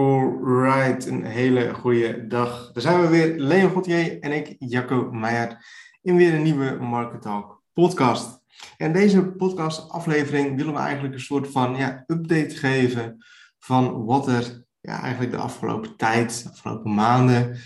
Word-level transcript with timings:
Alright, 0.00 1.06
een 1.06 1.24
hele 1.24 1.74
goede 1.74 2.26
dag. 2.26 2.72
Daar 2.72 2.82
zijn 2.82 3.00
we 3.00 3.08
weer, 3.08 3.38
Leon 3.38 3.70
Gauthier 3.70 4.20
en 4.20 4.32
ik, 4.32 4.56
Jacco 4.58 5.10
Meijer, 5.10 5.66
in 6.02 6.16
weer 6.16 6.34
een 6.34 6.42
nieuwe 6.42 6.76
Market 6.80 7.22
Talk 7.22 7.62
podcast. 7.72 8.42
En 8.76 8.92
deze 8.92 9.26
podcast 9.26 9.90
aflevering 9.90 10.56
willen 10.56 10.72
we 10.72 10.78
eigenlijk 10.78 11.14
een 11.14 11.20
soort 11.20 11.48
van 11.48 11.76
ja, 11.76 12.04
update 12.06 12.56
geven 12.56 13.24
van 13.58 14.04
wat 14.04 14.28
er 14.28 14.64
ja, 14.80 15.00
eigenlijk 15.00 15.32
de 15.32 15.38
afgelopen 15.38 15.96
tijd, 15.96 16.42
de 16.42 16.50
afgelopen 16.50 16.94
maanden, 16.94 17.58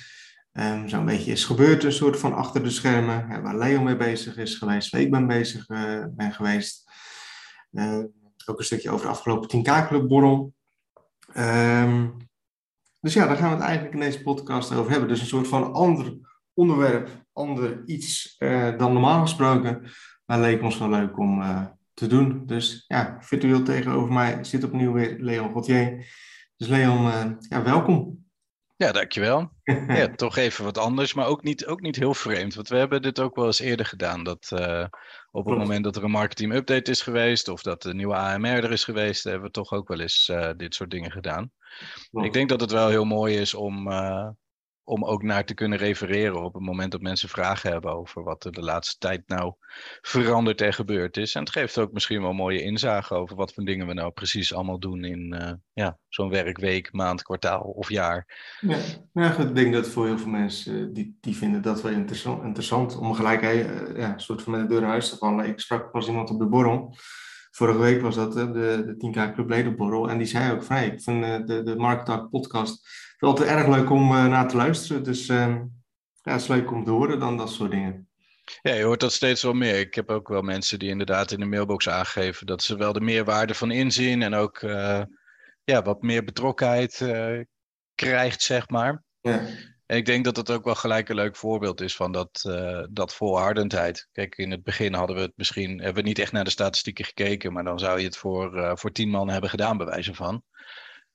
um, 0.52 0.88
zo'n 0.88 1.04
beetje 1.04 1.32
is 1.32 1.44
gebeurd. 1.44 1.84
Een 1.84 1.92
soort 1.92 2.18
van 2.18 2.34
achter 2.34 2.62
de 2.62 2.70
schermen, 2.70 3.42
waar 3.42 3.58
Leon 3.58 3.84
mee 3.84 3.96
bezig 3.96 4.36
is 4.36 4.54
geweest, 4.54 4.90
waar 4.90 5.00
ik 5.00 5.10
ben 5.10 5.26
bezig 5.26 5.68
uh, 5.68 6.04
ben 6.10 6.32
geweest. 6.32 6.90
Uh, 7.72 7.98
ook 8.46 8.58
een 8.58 8.64
stukje 8.64 8.90
over 8.90 9.06
de 9.06 9.12
afgelopen 9.12 9.58
10K-club 9.58 10.08
borrel. 10.08 10.54
Um, 11.38 12.16
dus 13.00 13.14
ja, 13.14 13.26
daar 13.26 13.36
gaan 13.36 13.48
we 13.48 13.54
het 13.54 13.64
eigenlijk 13.64 13.94
in 13.94 14.00
deze 14.00 14.22
podcast 14.22 14.74
over 14.74 14.90
hebben. 14.90 15.08
Dus 15.08 15.20
een 15.20 15.26
soort 15.26 15.48
van 15.48 15.72
ander 15.72 16.16
onderwerp, 16.52 17.08
ander 17.32 17.82
iets 17.86 18.36
uh, 18.38 18.78
dan 18.78 18.92
normaal 18.92 19.20
gesproken. 19.20 19.82
Maar 20.24 20.40
leek 20.40 20.62
ons 20.62 20.78
wel 20.78 20.88
leuk 20.88 21.18
om 21.18 21.40
uh, 21.40 21.66
te 21.94 22.06
doen. 22.06 22.42
Dus 22.46 22.84
ja, 22.86 23.16
virtueel 23.20 23.62
tegenover 23.62 24.12
mij 24.12 24.44
zit 24.44 24.64
opnieuw 24.64 24.92
weer 24.92 25.16
Leon 25.18 25.50
Gauthier. 25.52 26.06
Dus 26.56 26.68
Leon, 26.68 27.06
uh, 27.06 27.24
ja, 27.38 27.62
welkom. 27.62 28.23
Ja, 28.76 28.92
dankjewel. 28.92 29.50
ja, 29.64 30.08
toch 30.14 30.36
even 30.36 30.64
wat 30.64 30.78
anders, 30.78 31.14
maar 31.14 31.26
ook 31.26 31.42
niet, 31.42 31.66
ook 31.66 31.80
niet 31.80 31.96
heel 31.96 32.14
vreemd. 32.14 32.54
Want 32.54 32.68
we 32.68 32.76
hebben 32.76 33.02
dit 33.02 33.20
ook 33.20 33.36
wel 33.36 33.46
eens 33.46 33.60
eerder 33.60 33.86
gedaan. 33.86 34.24
Dat 34.24 34.50
uh, 34.54 34.86
op 35.30 35.46
het 35.46 35.58
moment 35.58 35.84
dat 35.84 35.96
er 35.96 36.04
een 36.04 36.10
marketing 36.10 36.54
update 36.54 36.90
is 36.90 37.02
geweest, 37.02 37.48
of 37.48 37.62
dat 37.62 37.82
de 37.82 37.94
nieuwe 37.94 38.14
AMR 38.14 38.64
er 38.64 38.72
is 38.72 38.84
geweest, 38.84 39.24
hebben 39.24 39.42
we 39.42 39.50
toch 39.50 39.72
ook 39.72 39.88
wel 39.88 40.00
eens 40.00 40.28
uh, 40.28 40.50
dit 40.56 40.74
soort 40.74 40.90
dingen 40.90 41.10
gedaan. 41.10 41.52
Ik 42.10 42.32
denk 42.32 42.48
dat 42.48 42.60
het 42.60 42.70
wel 42.70 42.88
heel 42.88 43.04
mooi 43.04 43.36
is 43.36 43.54
om, 43.54 43.88
uh, 43.88 44.28
om 44.84 45.04
ook 45.04 45.22
naar 45.22 45.44
te 45.44 45.54
kunnen 45.54 45.78
refereren 45.78 46.44
op 46.44 46.54
het 46.54 46.62
moment 46.62 46.92
dat 46.92 47.00
mensen 47.00 47.28
vragen 47.28 47.70
hebben 47.70 47.92
over 47.92 48.22
wat 48.22 48.44
er 48.44 48.52
de 48.52 48.62
laatste 48.62 48.98
tijd 48.98 49.22
nou 49.26 49.54
veranderd 50.00 50.60
en 50.60 50.72
gebeurd 50.72 51.16
is. 51.16 51.34
En 51.34 51.40
het 51.40 51.50
geeft 51.50 51.78
ook 51.78 51.92
misschien 51.92 52.22
wel 52.22 52.32
mooie 52.32 52.62
inzage 52.62 53.14
over 53.14 53.36
wat 53.36 53.52
voor 53.52 53.64
dingen 53.64 53.86
we 53.86 53.94
nou 53.94 54.10
precies 54.10 54.54
allemaal 54.54 54.78
doen 54.78 55.04
in 55.04 55.34
uh, 55.34 55.52
ja, 55.72 55.98
zo'n 56.08 56.30
werkweek, 56.30 56.92
maand, 56.92 57.22
kwartaal 57.22 57.62
of 57.62 57.88
jaar. 57.88 58.26
Ja, 58.60 58.78
ja 59.12 59.36
ik 59.38 59.54
denk 59.54 59.72
dat 59.72 59.88
voor 59.88 60.06
heel 60.06 60.18
veel 60.18 60.30
mensen 60.30 60.92
die, 60.92 61.18
die 61.20 61.36
vinden 61.36 61.62
dat 61.62 61.82
wel 61.82 61.92
interessant, 61.92 62.42
interessant 62.42 62.96
om 62.96 63.14
gelijk 63.14 63.42
uh, 63.42 63.96
ja, 63.96 64.12
een 64.12 64.20
soort 64.20 64.42
van 64.42 64.52
met 64.52 64.60
de 64.60 64.66
deur 64.66 64.80
naar 64.80 64.90
huis 64.90 65.08
te 65.08 65.16
vallen. 65.16 65.46
Ik 65.46 65.60
sprak 65.60 65.90
pas 65.90 66.06
iemand 66.06 66.30
op 66.30 66.38
de 66.38 66.46
borrel. 66.46 66.96
Vorige 67.54 67.78
week 67.78 68.00
was 68.00 68.14
dat 68.14 68.32
de, 68.32 68.52
de 68.52 68.94
10K 68.94 69.34
Club 69.34 69.48
Ledenborrel. 69.48 70.10
En 70.10 70.18
die 70.18 70.26
zei 70.26 70.52
ook 70.52 70.64
vrij. 70.64 70.86
Ik 70.86 71.02
vind 71.02 71.46
de, 71.46 71.62
de 71.62 71.76
Market 71.76 72.30
podcast 72.30 72.88
wel 73.18 73.30
altijd 73.30 73.48
erg 73.48 73.66
leuk 73.66 73.90
om 73.90 74.02
uh, 74.02 74.26
naar 74.26 74.48
te 74.48 74.56
luisteren. 74.56 75.02
Dus 75.02 75.28
uh, 75.28 75.56
ja, 76.22 76.32
het 76.32 76.40
is 76.40 76.46
leuk 76.46 76.72
om 76.72 76.84
te 76.84 76.90
horen 76.90 77.18
dan 77.18 77.36
dat 77.36 77.50
soort 77.50 77.70
dingen. 77.70 78.08
Ja, 78.62 78.74
je 78.74 78.82
hoort 78.82 79.00
dat 79.00 79.12
steeds 79.12 79.42
wel 79.42 79.52
meer. 79.52 79.78
Ik 79.78 79.94
heb 79.94 80.10
ook 80.10 80.28
wel 80.28 80.42
mensen 80.42 80.78
die 80.78 80.88
inderdaad 80.88 81.30
in 81.30 81.40
de 81.40 81.46
mailbox 81.46 81.88
aangeven 81.88 82.46
dat 82.46 82.62
ze 82.62 82.76
wel 82.76 82.92
de 82.92 83.00
meerwaarde 83.00 83.54
van 83.54 83.70
inzien 83.70 84.22
en 84.22 84.34
ook 84.34 84.62
uh, 84.62 85.02
ja, 85.64 85.82
wat 85.82 86.02
meer 86.02 86.24
betrokkenheid 86.24 87.04
krijgt, 87.94 88.42
zeg 88.42 88.68
maar. 88.68 89.02
Ja. 89.20 89.46
En 89.86 89.96
ik 89.96 90.06
denk 90.06 90.24
dat 90.24 90.36
het 90.36 90.50
ook 90.50 90.64
wel 90.64 90.74
gelijk 90.74 91.08
een 91.08 91.14
leuk 91.14 91.36
voorbeeld 91.36 91.80
is 91.80 91.96
van 91.96 92.12
dat, 92.12 92.44
uh, 92.46 92.84
dat 92.90 93.14
volhardendheid. 93.14 94.08
Kijk, 94.12 94.36
in 94.36 94.50
het 94.50 94.62
begin 94.62 94.94
hadden 94.94 95.16
we 95.16 95.22
het 95.22 95.32
misschien, 95.36 95.78
hebben 95.78 96.02
we 96.02 96.08
niet 96.08 96.18
echt 96.18 96.32
naar 96.32 96.44
de 96.44 96.50
statistieken 96.50 97.04
gekeken, 97.04 97.52
maar 97.52 97.64
dan 97.64 97.78
zou 97.78 97.98
je 97.98 98.04
het 98.04 98.16
voor, 98.16 98.56
uh, 98.56 98.72
voor 98.74 98.92
tien 98.92 99.10
man 99.10 99.28
hebben 99.28 99.50
gedaan, 99.50 99.76
bij 99.76 99.86
wijze 99.86 100.14
van. 100.14 100.42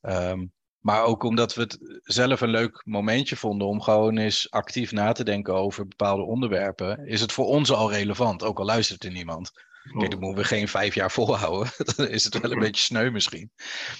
Um, 0.02 0.54
maar 0.80 1.04
ook 1.04 1.24
omdat 1.24 1.54
we 1.54 1.62
het 1.62 2.02
zelf 2.04 2.42
een 2.42 2.50
leuk 2.50 2.82
momentje 2.86 3.36
vonden 3.36 3.68
om 3.68 3.82
gewoon 3.82 4.18
eens 4.18 4.52
actief 4.52 4.92
na 4.92 5.12
te 5.12 5.24
denken 5.24 5.54
over 5.54 5.88
bepaalde 5.88 6.24
onderwerpen, 6.24 7.08
is 7.08 7.22
het 7.22 7.32
voor 7.32 7.46
ons 7.46 7.72
al 7.72 7.92
relevant, 7.92 8.44
ook 8.44 8.60
al 8.60 8.66
luistert 8.66 9.04
er 9.04 9.12
niemand. 9.12 9.52
Kijk, 9.98 10.12
dan 10.12 10.20
moeten 10.20 10.42
we 10.42 10.48
geen 10.48 10.68
vijf 10.68 10.96
jaar 10.96 11.12
volhouden. 11.12 11.72
dan 11.96 12.08
is 12.08 12.24
het 12.24 12.40
wel 12.40 12.52
een 12.52 12.60
beetje 12.60 12.84
sneu 12.84 13.12
misschien. 13.12 13.52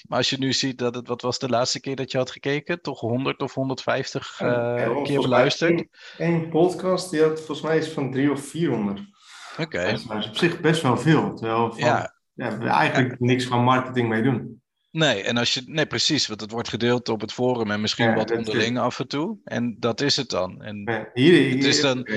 Maar 0.08 0.18
als 0.18 0.30
je 0.30 0.38
nu 0.38 0.54
ziet 0.54 0.78
dat 0.78 0.96
het, 0.96 1.08
wat 1.08 1.22
was 1.22 1.40
de 1.40 1.50
laatste 1.50 1.80
keer 1.80 1.96
dat 1.96 2.12
je 2.12 2.18
had 2.18 2.32
gekeken? 2.32 2.82
Toch 2.82 3.00
100 3.00 3.42
of 3.42 3.54
150 3.54 4.40
uh, 4.42 4.48
ja, 4.48 5.02
keer 5.04 5.22
beluisterd? 5.22 5.88
Eén 6.18 6.50
podcast, 6.50 7.12
die 7.12 7.22
had 7.22 7.38
volgens 7.38 7.62
mij 7.62 7.78
is 7.78 7.88
van 7.88 8.12
3 8.12 8.32
of 8.32 8.46
400. 8.46 9.00
Oké. 9.00 9.62
Okay. 9.62 9.92
Dat 9.92 10.16
is 10.18 10.28
op 10.28 10.38
zich 10.38 10.60
best 10.60 10.82
wel 10.82 10.98
veel. 10.98 11.34
Terwijl 11.36 11.72
van, 11.72 11.80
ja. 11.80 12.18
Ja, 12.34 12.58
we 12.58 12.68
eigenlijk 12.68 13.10
ja. 13.10 13.16
niks 13.20 13.46
van 13.46 13.64
marketing 13.64 14.10
mee 14.10 14.22
doen. 14.22 14.62
Nee, 14.92 15.24
en 15.24 15.38
als 15.38 15.54
je, 15.54 15.62
nee, 15.66 15.86
precies, 15.86 16.28
want 16.28 16.42
het 16.42 16.52
wordt 16.52 16.70
gedeeld 16.70 17.10
op 17.10 17.22
het 17.22 17.34
forum 17.34 17.72
en 17.72 17.82
misschien 17.82 18.10
ja, 18.10 18.16
wat 18.16 18.32
onderling 18.32 18.76
is... 18.76 18.82
af 18.82 19.00
en 19.00 19.08
toe. 19.08 19.38
En 19.44 19.76
dat 19.80 20.02
is 20.02 20.16
het 20.16 20.30
dan. 20.30 20.62
En 20.62 21.10
hier, 21.14 21.34
hier 21.34 21.56
het 21.56 21.66
is 21.66 21.82
dan. 21.82 22.08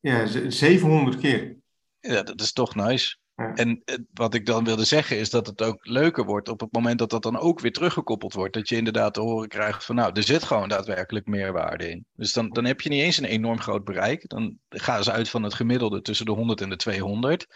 Ja, 0.00 0.26
700 0.48 1.18
keer. 1.18 1.56
Ja, 2.02 2.22
dat 2.22 2.40
is 2.40 2.52
toch 2.52 2.74
nice. 2.74 3.16
Ja. 3.36 3.54
En 3.54 3.82
wat 4.12 4.34
ik 4.34 4.46
dan 4.46 4.64
wilde 4.64 4.84
zeggen 4.84 5.18
is 5.18 5.30
dat 5.30 5.46
het 5.46 5.62
ook 5.62 5.86
leuker 5.86 6.24
wordt 6.24 6.48
op 6.48 6.60
het 6.60 6.72
moment 6.72 6.98
dat 6.98 7.10
dat 7.10 7.22
dan 7.22 7.38
ook 7.38 7.60
weer 7.60 7.72
teruggekoppeld 7.72 8.32
wordt. 8.32 8.54
Dat 8.54 8.68
je 8.68 8.76
inderdaad 8.76 9.14
te 9.14 9.20
horen 9.20 9.48
krijgt 9.48 9.84
van 9.84 9.94
nou, 9.94 10.10
er 10.12 10.22
zit 10.22 10.42
gewoon 10.42 10.68
daadwerkelijk 10.68 11.26
meerwaarde 11.26 11.90
in. 11.90 12.06
Dus 12.12 12.32
dan, 12.32 12.48
dan 12.48 12.64
heb 12.64 12.80
je 12.80 12.88
niet 12.88 13.02
eens 13.02 13.18
een 13.18 13.24
enorm 13.24 13.60
groot 13.60 13.84
bereik. 13.84 14.28
Dan 14.28 14.58
gaan 14.68 15.04
ze 15.04 15.12
uit 15.12 15.28
van 15.28 15.42
het 15.42 15.54
gemiddelde 15.54 16.02
tussen 16.02 16.26
de 16.26 16.32
100 16.32 16.60
en 16.60 16.68
de 16.68 16.76
200. 16.76 17.46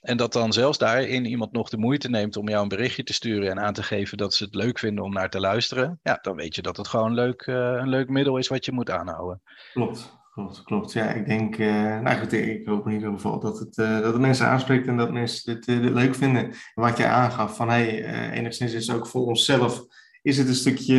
En 0.00 0.16
dat 0.16 0.32
dan 0.32 0.52
zelfs 0.52 0.78
daarin 0.78 1.24
iemand 1.24 1.52
nog 1.52 1.68
de 1.68 1.78
moeite 1.78 2.08
neemt 2.08 2.36
om 2.36 2.48
jou 2.48 2.62
een 2.62 2.68
berichtje 2.68 3.02
te 3.02 3.12
sturen 3.12 3.50
en 3.50 3.60
aan 3.60 3.74
te 3.74 3.82
geven 3.82 4.16
dat 4.16 4.34
ze 4.34 4.44
het 4.44 4.54
leuk 4.54 4.78
vinden 4.78 5.04
om 5.04 5.12
naar 5.12 5.30
te 5.30 5.40
luisteren. 5.40 6.00
Ja, 6.02 6.18
dan 6.22 6.36
weet 6.36 6.54
je 6.54 6.62
dat 6.62 6.76
het 6.76 6.88
gewoon 6.88 7.14
leuk, 7.14 7.46
uh, 7.46 7.56
een 7.56 7.88
leuk 7.88 8.08
middel 8.08 8.36
is 8.36 8.48
wat 8.48 8.64
je 8.64 8.72
moet 8.72 8.90
aanhouden. 8.90 9.42
Klopt. 9.72 10.14
Klopt, 10.36 10.62
klopt. 10.62 10.92
Ja, 10.92 11.08
ik 11.08 11.26
denk, 11.26 11.58
uh, 11.58 12.00
nou 12.00 12.18
goed, 12.18 12.32
ik 12.32 12.66
hoop 12.66 12.86
in 12.86 12.92
ieder 12.92 13.10
geval 13.10 13.40
dat 13.40 13.58
het, 13.58 13.76
uh, 13.76 14.00
dat 14.00 14.12
het 14.12 14.20
mensen 14.20 14.46
aanspreekt 14.46 14.86
en 14.86 14.96
dat 14.96 15.12
mensen 15.12 15.54
dit, 15.54 15.68
uh, 15.68 15.82
dit 15.82 15.92
leuk 15.92 16.14
vinden. 16.14 16.44
En 16.44 16.54
wat 16.74 16.98
jij 16.98 17.08
aangaf, 17.08 17.56
van 17.56 17.68
hey, 17.68 18.04
enigszins 18.32 18.72
is 18.72 18.90
ook 18.90 19.06
voor 19.06 19.26
onszelf, 19.26 19.84
is 20.22 20.38
het 20.38 20.48
een 20.48 20.54
stukje, 20.54 20.98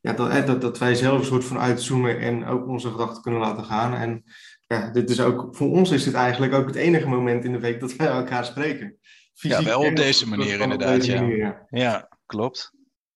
ja, 0.00 0.12
dat, 0.12 0.46
dat, 0.46 0.60
dat 0.60 0.78
wij 0.78 0.94
zelf 0.94 1.18
een 1.18 1.24
soort 1.24 1.44
van 1.44 1.58
uitzoomen 1.58 2.20
en 2.20 2.46
ook 2.46 2.68
onze 2.68 2.90
gedachten 2.90 3.22
kunnen 3.22 3.40
laten 3.40 3.64
gaan. 3.64 3.94
En 3.94 4.24
ja, 4.66 4.90
dit 4.90 5.10
is 5.10 5.20
ook, 5.20 5.56
voor 5.56 5.70
ons 5.70 5.90
is 5.90 6.04
dit 6.04 6.14
eigenlijk 6.14 6.54
ook 6.54 6.66
het 6.66 6.76
enige 6.76 7.08
moment 7.08 7.44
in 7.44 7.52
de 7.52 7.60
week 7.60 7.80
dat 7.80 7.96
wij 7.96 8.06
elkaar 8.06 8.44
spreken. 8.44 8.98
Fysiek 9.34 9.58
ja, 9.58 9.64
wel 9.64 9.80
op 9.80 9.96
deze 9.96 10.28
manier 10.28 10.60
inderdaad, 10.60 11.00
deze 11.00 11.12
ja. 11.12 11.20
Manier, 11.20 11.38
ja. 11.38 11.66
ja. 11.68 12.08
klopt. 12.26 12.72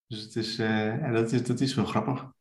Dus 0.06 0.22
het 0.22 0.36
is, 0.36 0.56
ja, 0.56 1.12
dat, 1.12 1.32
is, 1.32 1.42
dat 1.42 1.60
is 1.60 1.74
wel 1.74 1.84
grappig. 1.84 2.32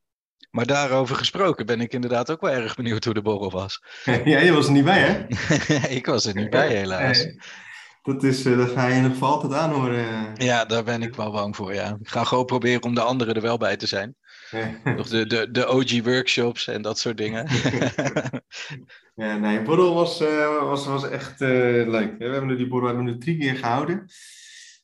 Maar 0.53 0.65
daarover 0.65 1.15
gesproken 1.15 1.65
ben 1.65 1.81
ik 1.81 1.93
inderdaad 1.93 2.31
ook 2.31 2.41
wel 2.41 2.51
erg 2.51 2.75
benieuwd 2.75 3.03
hoe 3.03 3.13
de 3.13 3.21
borrel 3.21 3.51
was. 3.51 3.83
Ja, 4.25 4.39
je 4.39 4.51
was 4.51 4.65
er 4.65 4.71
niet 4.71 4.83
bij, 4.83 4.99
hè? 4.99 5.25
ik 5.97 6.05
was 6.05 6.25
er 6.25 6.35
niet 6.35 6.49
bij, 6.49 6.67
helaas. 6.67 7.27
Dat, 8.01 8.23
is, 8.23 8.43
dat 8.43 8.69
ga 8.69 8.85
je 8.85 8.89
in 8.89 8.95
ieder 8.95 9.11
geval 9.11 9.29
altijd 9.29 9.53
aanhoren. 9.53 10.05
Ja, 10.35 10.65
daar 10.65 10.83
ben 10.83 11.01
ik 11.01 11.15
wel 11.15 11.31
bang 11.31 11.55
voor, 11.55 11.73
ja. 11.73 11.97
Ik 12.01 12.07
ga 12.07 12.23
gewoon 12.23 12.45
proberen 12.45 12.83
om 12.83 12.95
de 12.95 13.01
anderen 13.01 13.35
er 13.35 13.41
wel 13.41 13.57
bij 13.57 13.77
te 13.77 13.87
zijn. 13.87 14.15
Nog 14.83 15.07
de, 15.07 15.25
de, 15.27 15.51
de 15.51 15.67
OG-workshops 15.67 16.67
en 16.67 16.81
dat 16.81 16.99
soort 16.99 17.17
dingen. 17.17 17.47
ja, 19.15 19.37
nee, 19.37 19.61
borrel 19.61 19.93
was, 19.93 20.21
uh, 20.21 20.59
was, 20.59 20.85
was 20.85 21.09
echt 21.09 21.41
uh, 21.41 21.49
leuk. 21.87 22.17
We 22.17 22.25
hebben 22.25 22.57
die 22.57 22.67
borrel 22.67 22.87
hebben 22.87 23.05
we 23.05 23.11
nu 23.11 23.17
drie 23.17 23.37
keer 23.37 23.55
gehouden. 23.55 24.05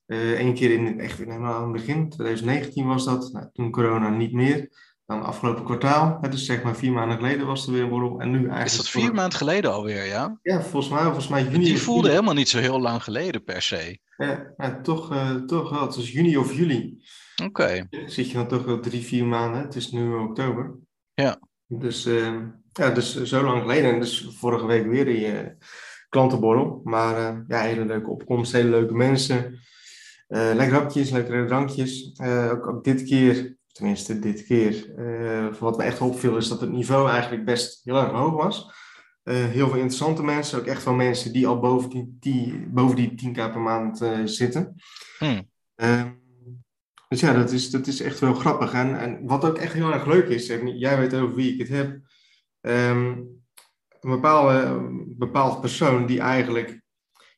Eén 0.05 0.47
uh, 0.47 0.55
keer 0.55 0.71
in, 0.71 0.99
echt 0.99 1.17
helemaal 1.17 1.53
aan 1.53 1.63
het 1.63 1.71
begin, 1.71 2.09
2019 2.09 2.87
was 2.87 3.05
dat. 3.05 3.29
Nou, 3.33 3.45
toen 3.53 3.71
corona 3.71 4.09
niet 4.09 4.33
meer. 4.33 4.69
Dan 5.09 5.23
afgelopen 5.23 5.63
kwartaal, 5.63 6.19
dus 6.29 6.45
zeg 6.45 6.63
maar 6.63 6.75
vier 6.75 6.91
maanden 6.91 7.17
geleden 7.17 7.47
was 7.47 7.67
er 7.67 7.73
weer 7.73 7.83
een 7.83 7.89
borrel. 7.89 8.19
En 8.19 8.31
nu 8.31 8.37
eigenlijk 8.37 8.65
Is 8.65 8.77
dat 8.77 8.89
vier 8.89 9.05
voor... 9.05 9.15
maanden 9.15 9.37
geleden 9.37 9.73
alweer, 9.73 10.05
ja? 10.05 10.39
Ja, 10.41 10.61
volgens 10.61 10.93
mij, 10.93 11.03
volgens 11.03 11.27
mij 11.27 11.43
juni. 11.43 11.63
Die 11.63 11.77
voelde 11.77 12.01
juli. 12.01 12.13
helemaal 12.13 12.33
niet 12.33 12.49
zo 12.49 12.59
heel 12.59 12.81
lang 12.81 13.03
geleden 13.03 13.43
per 13.43 13.61
se. 13.61 13.99
Ja, 14.17 14.53
ja 14.57 14.81
toch, 14.81 15.13
uh, 15.13 15.35
toch 15.35 15.69
wel. 15.69 15.81
Het 15.81 15.95
is 15.95 16.11
juni 16.11 16.37
of 16.37 16.53
juli. 16.53 17.03
Oké. 17.35 17.49
Okay. 17.49 17.87
Zit 18.05 18.29
je 18.29 18.33
dan 18.33 18.47
toch 18.47 18.65
wel 18.65 18.79
drie, 18.79 19.01
vier 19.01 19.25
maanden. 19.25 19.61
Het 19.61 19.75
is 19.75 19.91
nu 19.91 20.15
oktober. 20.15 20.75
Ja. 21.13 21.39
Dus, 21.67 22.05
uh, 22.05 22.41
ja, 22.71 22.89
dus 22.89 23.23
zo 23.23 23.43
lang 23.43 23.61
geleden. 23.61 23.93
En 23.93 23.99
dus 23.99 24.29
vorige 24.37 24.65
week 24.65 24.85
weer 24.87 25.05
die 25.05 25.33
uh, 25.33 25.39
klantenborrel. 26.09 26.81
Maar 26.83 27.43
ja, 27.47 27.61
hele 27.61 27.85
leuke 27.85 28.09
opkomst, 28.09 28.51
hele 28.51 28.69
leuke 28.69 28.93
mensen. 28.93 29.59
lekker 30.27 30.73
hapjes, 30.73 31.09
lekkere 31.09 31.45
drankjes. 31.45 32.19
Ook, 32.51 32.67
ook 32.67 32.83
dit 32.83 33.03
keer 33.03 33.57
tenminste 33.79 34.19
dit 34.19 34.45
keer, 34.45 34.93
uh, 34.97 35.53
wat 35.53 35.77
me 35.77 35.83
echt 35.83 36.01
opviel, 36.01 36.37
is 36.37 36.47
dat 36.47 36.61
het 36.61 36.71
niveau 36.71 37.09
eigenlijk 37.09 37.45
best 37.45 37.81
heel 37.83 37.95
erg 37.95 38.11
hoog 38.11 38.33
was. 38.33 38.71
Uh, 39.23 39.35
heel 39.35 39.67
veel 39.67 39.75
interessante 39.75 40.23
mensen, 40.23 40.59
ook 40.59 40.65
echt 40.65 40.83
wel 40.83 40.93
mensen 40.93 41.33
die 41.33 41.47
al 41.47 41.59
boven 41.59 41.89
die, 41.89 42.17
die 42.19 42.67
boven 42.67 42.95
die 42.95 43.09
10k 43.09 43.33
per 43.33 43.59
maand 43.59 44.01
uh, 44.01 44.19
zitten. 44.23 44.75
Hmm. 45.17 45.49
dus 47.07 47.19
ja, 47.19 47.33
dat 47.33 47.51
is, 47.51 47.69
dat 47.69 47.87
is 47.87 48.01
echt 48.01 48.19
wel 48.19 48.33
grappig. 48.33 48.73
En, 48.73 48.99
en 48.99 49.25
wat 49.25 49.45
ook 49.45 49.57
echt 49.57 49.73
heel 49.73 49.93
erg 49.93 50.05
leuk 50.05 50.27
is, 50.27 50.49
en 50.49 50.77
jij 50.77 50.97
weet 50.97 51.13
over 51.13 51.35
wie 51.35 51.53
ik 51.53 51.59
het 51.59 51.69
heb, 51.69 51.99
um, 52.61 53.41
een 53.99 54.09
bepaalde, 54.09 54.87
bepaald 55.17 55.61
persoon 55.61 56.05
die 56.05 56.19
eigenlijk, 56.19 56.81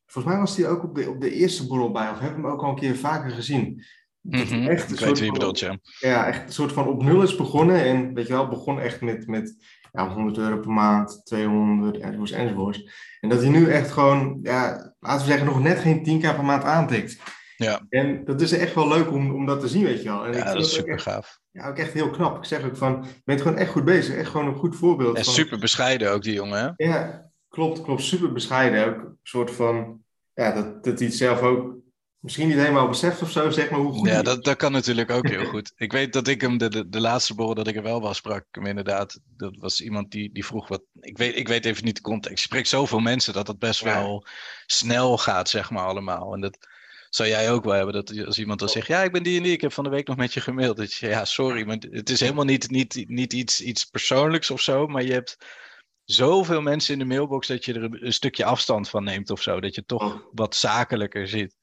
volgens 0.05 0.33
mij 0.33 0.43
was 0.43 0.55
die 0.55 0.67
ook 0.67 0.83
op 0.83 0.95
de, 0.95 1.09
op 1.09 1.21
de 1.21 1.33
eerste 1.33 1.67
borrel 1.67 1.91
bij, 1.91 2.09
of 2.09 2.19
heb 2.19 2.35
hem 2.35 2.47
ook 2.47 2.61
al 2.61 2.69
een 2.69 2.75
keer 2.75 2.95
vaker 2.95 3.31
gezien 3.31 3.83
mm 4.21 4.67
echt 4.67 4.91
een 4.91 4.97
soort 4.97 5.19
van, 5.19 5.33
bedoelt, 5.33 5.59
ja. 5.59 5.77
ja. 5.99 6.27
echt 6.27 6.43
een 6.43 6.53
soort 6.53 6.71
van 6.71 6.87
op 6.87 7.03
nul 7.03 7.21
is 7.21 7.35
begonnen. 7.35 7.83
En 7.83 8.13
weet 8.13 8.27
je 8.27 8.33
wel, 8.33 8.47
begon 8.47 8.79
echt 8.79 9.01
met, 9.01 9.27
met 9.27 9.55
ja, 9.91 10.13
100 10.13 10.37
euro 10.37 10.59
per 10.59 10.71
maand, 10.71 11.21
200, 11.25 11.97
enzovoorts, 11.97 12.31
enzovoorts. 12.31 12.89
En 13.19 13.29
dat 13.29 13.41
hij 13.41 13.49
nu 13.49 13.69
echt 13.69 13.91
gewoon, 13.91 14.39
ja, 14.43 14.93
laten 14.99 15.25
we 15.25 15.31
zeggen, 15.31 15.47
nog 15.47 15.61
net 15.61 15.79
geen 15.79 15.99
10k 15.99 16.21
per 16.21 16.45
maand 16.45 16.63
aantikt. 16.63 17.19
Ja. 17.55 17.81
En 17.89 18.25
dat 18.25 18.41
is 18.41 18.51
echt 18.51 18.75
wel 18.75 18.87
leuk 18.87 19.11
om, 19.11 19.31
om 19.31 19.45
dat 19.45 19.59
te 19.59 19.67
zien, 19.67 19.83
weet 19.83 20.01
je 20.01 20.09
wel. 20.09 20.25
En 20.25 20.33
ja, 20.33 20.53
dat 20.53 20.65
is 20.65 20.73
super 20.73 20.99
gaaf. 20.99 21.39
Ja, 21.51 21.67
ook 21.67 21.77
echt 21.77 21.93
heel 21.93 22.09
knap. 22.09 22.37
Ik 22.37 22.45
zeg 22.45 22.63
ook 22.63 22.77
van, 22.77 23.03
je 23.03 23.21
bent 23.23 23.41
gewoon 23.41 23.57
echt 23.57 23.71
goed 23.71 23.85
bezig. 23.85 24.15
Echt 24.15 24.29
gewoon 24.29 24.47
een 24.47 24.55
goed 24.55 24.75
voorbeeld. 24.75 25.17
En 25.17 25.23
van, 25.23 25.33
super 25.33 25.59
bescheiden 25.59 26.11
ook, 26.11 26.23
die 26.23 26.33
jongen, 26.33 26.59
hè? 26.75 26.85
Ja, 26.85 27.29
klopt, 27.49 27.81
klopt. 27.81 28.01
Super 28.01 28.31
bescheiden. 28.31 28.85
Ook 28.85 29.01
een 29.01 29.17
soort 29.23 29.51
van, 29.51 30.01
ja, 30.33 30.51
dat, 30.51 30.83
dat 30.83 30.99
hij 30.99 31.07
het 31.07 31.17
zelf 31.17 31.41
ook 31.41 31.75
misschien 32.21 32.47
niet 32.47 32.57
helemaal 32.57 32.87
beseft 32.87 33.21
of 33.21 33.31
zo, 33.31 33.49
zeg 33.49 33.69
maar, 33.69 33.79
hoe 33.79 33.93
goed 33.93 34.07
Ja, 34.07 34.21
dat, 34.21 34.43
dat 34.43 34.57
kan 34.57 34.71
natuurlijk 34.71 35.09
ook 35.09 35.27
heel 35.27 35.45
goed. 35.45 35.73
Ik 35.85 35.91
weet 35.91 36.13
dat 36.13 36.27
ik 36.27 36.41
hem, 36.41 36.57
de, 36.57 36.69
de, 36.69 36.89
de 36.89 36.99
laatste 36.99 37.35
borrel 37.35 37.55
dat 37.55 37.67
ik 37.67 37.75
er 37.75 37.83
wel 37.83 38.01
was, 38.01 38.17
sprak 38.17 38.45
hem 38.51 38.65
inderdaad. 38.65 39.19
Dat 39.37 39.55
was 39.57 39.81
iemand 39.81 40.11
die, 40.11 40.31
die 40.33 40.45
vroeg 40.45 40.67
wat, 40.67 40.81
ik 40.99 41.17
weet, 41.17 41.35
ik 41.35 41.47
weet 41.47 41.65
even 41.65 41.85
niet 41.85 41.95
de 41.95 42.01
context. 42.01 42.31
Ik 42.31 42.49
spreek 42.49 42.65
zoveel 42.65 42.99
mensen 42.99 43.33
dat 43.33 43.47
het 43.47 43.59
best 43.59 43.81
wel 43.81 44.25
snel 44.65 45.17
gaat, 45.17 45.49
zeg 45.49 45.69
maar, 45.69 45.85
allemaal. 45.85 46.33
En 46.33 46.41
dat 46.41 46.57
zou 47.09 47.29
jij 47.29 47.51
ook 47.51 47.63
wel 47.63 47.73
hebben, 47.73 47.93
dat 47.93 48.25
als 48.25 48.39
iemand 48.39 48.59
dan 48.59 48.69
zegt, 48.69 48.87
ja, 48.87 49.03
ik 49.03 49.11
ben 49.11 49.23
die 49.23 49.37
en 49.37 49.43
die, 49.43 49.51
ik 49.51 49.61
heb 49.61 49.73
van 49.73 49.83
de 49.83 49.89
week 49.89 50.07
nog 50.07 50.17
met 50.17 50.33
je 50.33 50.41
gemaild. 50.41 50.77
Dat 50.77 50.93
je, 50.93 51.07
ja, 51.07 51.25
sorry, 51.25 51.65
maar 51.65 51.77
het 51.89 52.09
is 52.09 52.19
helemaal 52.19 52.45
niet, 52.45 52.69
niet, 52.69 53.03
niet 53.07 53.33
iets, 53.33 53.61
iets 53.61 53.85
persoonlijks 53.85 54.51
of 54.51 54.61
zo, 54.61 54.87
maar 54.87 55.03
je 55.03 55.13
hebt 55.13 55.37
zoveel 56.05 56.61
mensen 56.61 56.93
in 56.93 56.99
de 56.99 57.05
mailbox 57.05 57.47
dat 57.47 57.65
je 57.65 57.73
er 57.73 57.83
een, 57.83 58.05
een 58.05 58.13
stukje 58.13 58.45
afstand 58.45 58.89
van 58.89 59.03
neemt 59.03 59.29
of 59.29 59.41
zo. 59.41 59.59
Dat 59.59 59.75
je 59.75 59.85
toch 59.85 60.23
wat 60.31 60.55
zakelijker 60.55 61.27
zit. 61.27 61.55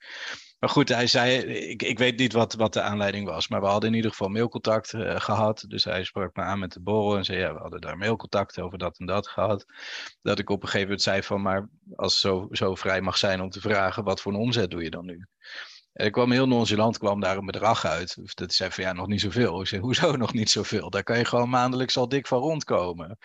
Maar 0.58 0.70
goed, 0.70 0.88
hij 0.88 1.06
zei, 1.06 1.36
ik, 1.44 1.82
ik 1.82 1.98
weet 1.98 2.18
niet 2.18 2.32
wat, 2.32 2.54
wat 2.54 2.72
de 2.72 2.80
aanleiding 2.80 3.26
was, 3.28 3.48
maar 3.48 3.60
we 3.60 3.66
hadden 3.66 3.90
in 3.90 3.96
ieder 3.96 4.10
geval 4.10 4.28
mailcontact 4.28 4.92
uh, 4.92 5.20
gehad. 5.20 5.64
Dus 5.68 5.84
hij 5.84 6.04
sprak 6.04 6.36
me 6.36 6.42
aan 6.42 6.58
met 6.58 6.72
de 6.72 6.80
borrel 6.80 7.16
en 7.16 7.24
zei, 7.24 7.38
ja, 7.38 7.54
we 7.54 7.60
hadden 7.60 7.80
daar 7.80 7.96
mailcontact 7.96 8.60
over 8.60 8.78
dat 8.78 8.98
en 8.98 9.06
dat 9.06 9.28
gehad. 9.28 9.64
Dat 10.22 10.38
ik 10.38 10.50
op 10.50 10.62
een 10.62 10.68
gegeven 10.68 10.86
moment 10.86 11.02
zei 11.02 11.22
van, 11.22 11.42
maar 11.42 11.68
als 11.96 12.20
zo, 12.20 12.48
zo 12.50 12.74
vrij 12.74 13.00
mag 13.00 13.18
zijn 13.18 13.40
om 13.40 13.50
te 13.50 13.60
vragen, 13.60 14.04
wat 14.04 14.20
voor 14.20 14.32
een 14.32 14.38
omzet 14.38 14.70
doe 14.70 14.82
je 14.82 14.90
dan 14.90 15.04
nu? 15.04 15.26
En 15.92 16.06
ik 16.06 16.12
kwam 16.12 16.32
heel 16.32 16.46
nonchalant, 16.46 16.98
kwam 16.98 17.20
daar 17.20 17.36
een 17.36 17.46
bedrag 17.46 17.84
uit. 17.84 18.34
Dat 18.34 18.52
zei 18.52 18.70
van, 18.70 18.84
ja, 18.84 18.92
nog 18.92 19.06
niet 19.06 19.20
zoveel. 19.20 19.60
Ik 19.60 19.66
zei, 19.66 19.80
hoezo 19.80 20.16
nog 20.16 20.32
niet 20.32 20.50
zoveel? 20.50 20.90
Daar 20.90 21.02
kan 21.02 21.18
je 21.18 21.24
gewoon 21.24 21.48
maandelijks 21.48 21.96
al 21.96 22.08
dik 22.08 22.26
van 22.26 22.38
rondkomen. 22.38 23.18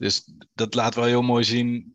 Dus 0.00 0.32
dat 0.54 0.74
laat 0.74 0.94
wel 0.94 1.04
heel 1.04 1.22
mooi 1.22 1.44
zien. 1.44 1.94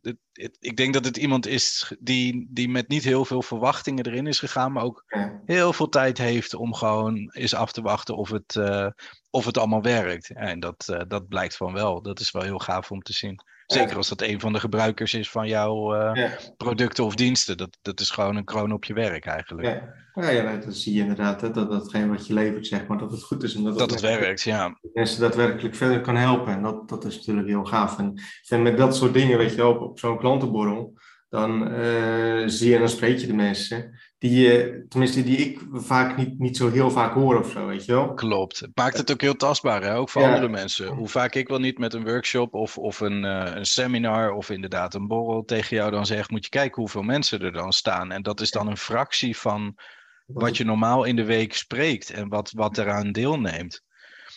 Ik 0.60 0.78
denk 0.78 0.94
dat 0.94 1.06
het 1.06 1.18
iemand 1.18 1.48
is 1.48 1.94
die, 2.00 2.48
die 2.50 2.70
met 2.70 2.88
niet 2.88 3.04
heel 3.04 3.26
veel 3.26 3.42
verwachtingen 3.42 4.06
erin 4.06 4.28
is 4.28 4.40
gegaan, 4.40 4.72
maar 4.72 4.84
ook 4.84 5.04
heel 5.46 5.74
veel 5.74 5.90
tijd 5.90 6.18
heeft 6.18 6.54
om 6.54 6.74
gewoon 6.74 7.32
eens 7.34 7.54
af 7.54 7.72
te 7.72 7.82
wachten 7.82 8.18
of 8.18 8.30
het, 8.30 8.56
uh, 8.56 8.88
of 9.30 9.46
het 9.46 9.58
allemaal 9.58 9.82
werkt. 9.82 10.30
En 10.30 10.60
dat, 10.60 10.88
uh, 10.92 11.02
dat 11.08 11.28
blijkt 11.28 11.56
van 11.56 11.74
wel. 11.74 12.02
Dat 12.02 12.20
is 12.20 12.32
wel 12.32 12.42
heel 12.42 12.60
gaaf 12.60 12.92
om 12.92 13.02
te 13.02 13.14
zien. 13.14 13.40
Zeker 13.66 13.98
als 13.98 14.10
dat 14.10 14.22
een 14.22 14.40
van 14.40 14.54
de 14.54 14.60
gebruikers 14.60 15.14
is 15.14 15.30
van 15.30 15.48
jouw 15.48 15.96
uh, 15.96 16.32
producten 16.58 17.04
of 17.04 17.16
diensten. 17.16 17.58
Dat, 17.58 17.78
dat 17.82 18.00
is 18.00 18.10
gewoon 18.10 18.36
een 18.36 18.44
kroon 18.44 18.72
op 18.72 18.86
je 18.86 18.94
werk 18.94 19.26
eigenlijk. 19.26 19.68
Ja, 20.14 20.24
ja, 20.24 20.30
ja 20.30 20.58
dat 20.58 20.76
zie 20.76 20.94
je 20.94 21.02
inderdaad. 21.02 21.42
Hè, 21.42 21.52
dat 21.52 21.72
datgene 21.72 22.08
wat 22.08 22.28
je 22.28 22.34
levert, 22.34 22.68
zeg 22.68 22.88
maar, 22.88 22.98
dat 22.98 23.12
het 23.12 23.24
goed 23.24 23.44
is. 23.44 23.56
En 23.56 23.64
dat, 23.64 23.78
dat 23.78 23.92
het, 23.92 24.02
het 24.02 24.20
werkt, 24.20 24.42
ja. 24.42 24.78
Mensen 24.94 25.22
daadwerkelijk 25.22 25.76
verder 25.76 26.02
kan 26.02 26.16
helpen. 26.16 26.54
En 26.54 26.62
dat, 26.62 26.90
dat 26.90 27.06
is 27.06 27.16
natuurlijk 27.18 27.48
heel 27.48 27.66
gaaf. 27.66 27.98
En, 28.00 28.22
en 28.48 28.62
met 28.62 28.78
dat 28.78 28.96
soort 28.96 29.14
dingen, 29.14 29.38
weet 29.38 29.52
je 29.52 29.58
wel, 29.58 29.72
op, 29.72 29.82
op 29.82 30.00
zo'n 30.00 30.18
klantenborrel, 30.18 30.98
dan 31.30 31.72
uh, 31.72 32.44
zie 32.46 32.68
je 32.68 32.74
en 32.74 32.80
dan 32.80 32.90
spreek 32.90 33.18
je 33.18 33.28
de 33.28 33.34
mensen 33.34 34.00
die, 34.18 34.40
je, 34.42 34.86
tenminste 34.90 35.24
die 35.24 35.38
ik 35.38 35.62
vaak 35.72 36.18
niet, 36.18 36.40
niet 36.40 36.58
zo 36.58 36.72
heel 36.72 36.92
vaak 36.92 37.14
hoor 37.14 37.40
of 37.40 37.52
zo, 37.52 37.66
weet 37.66 37.86
je 37.86 37.92
wel. 37.92 38.14
Klopt. 38.14 38.60
Het 38.60 38.72
maakt 38.76 38.98
het 38.98 39.12
ook 39.12 39.22
heel 39.22 39.36
tastbaar, 39.36 39.84
hè? 39.84 39.96
ook 39.96 40.10
voor 40.10 40.24
andere 40.24 40.50
mensen. 40.50 40.88
Hoe 40.88 41.08
vaak 41.08 41.36
ik 41.36 41.48
wel 41.48 41.60
niet 41.60 41.78
met 41.78 41.94
een 41.94 42.04
workshop 42.04 42.54
of, 42.54 42.78
of 42.78 43.00
een, 43.00 43.24
uh, 43.24 43.52
een 43.56 43.66
seminar 43.66 44.32
of 44.32 44.50
inderdaad 44.50 44.94
een 44.94 45.08
borrel 45.08 45.44
tegen 45.44 45.76
jou 45.76 45.92
dan 45.92 46.06
zeg, 46.06 46.30
moet 46.30 46.44
je 46.44 46.50
kijken 46.50 46.82
hoeveel 46.82 47.02
mensen 47.02 47.42
er 47.42 47.52
dan 47.52 47.74
staan. 47.74 48.12
En 48.12 48.22
dat 48.22 48.42
is 48.42 48.52
dan 48.52 48.68
een 48.68 48.78
fractie 48.78 49.38
van 49.38 49.78
wat 50.26 50.58
je 50.58 50.66
normaal 50.66 51.04
in 51.04 51.16
de 51.16 51.26
week 51.26 51.54
spreekt 51.54 52.10
en 52.10 52.30
wat, 52.30 52.52
wat 52.52 52.78
eraan 52.78 53.12
deelneemt. 53.12 53.84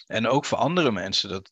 En 0.07 0.29
ook 0.29 0.45
voor 0.45 0.59
andere 0.59 0.93
mensen. 0.93 1.29
Dat, 1.29 1.51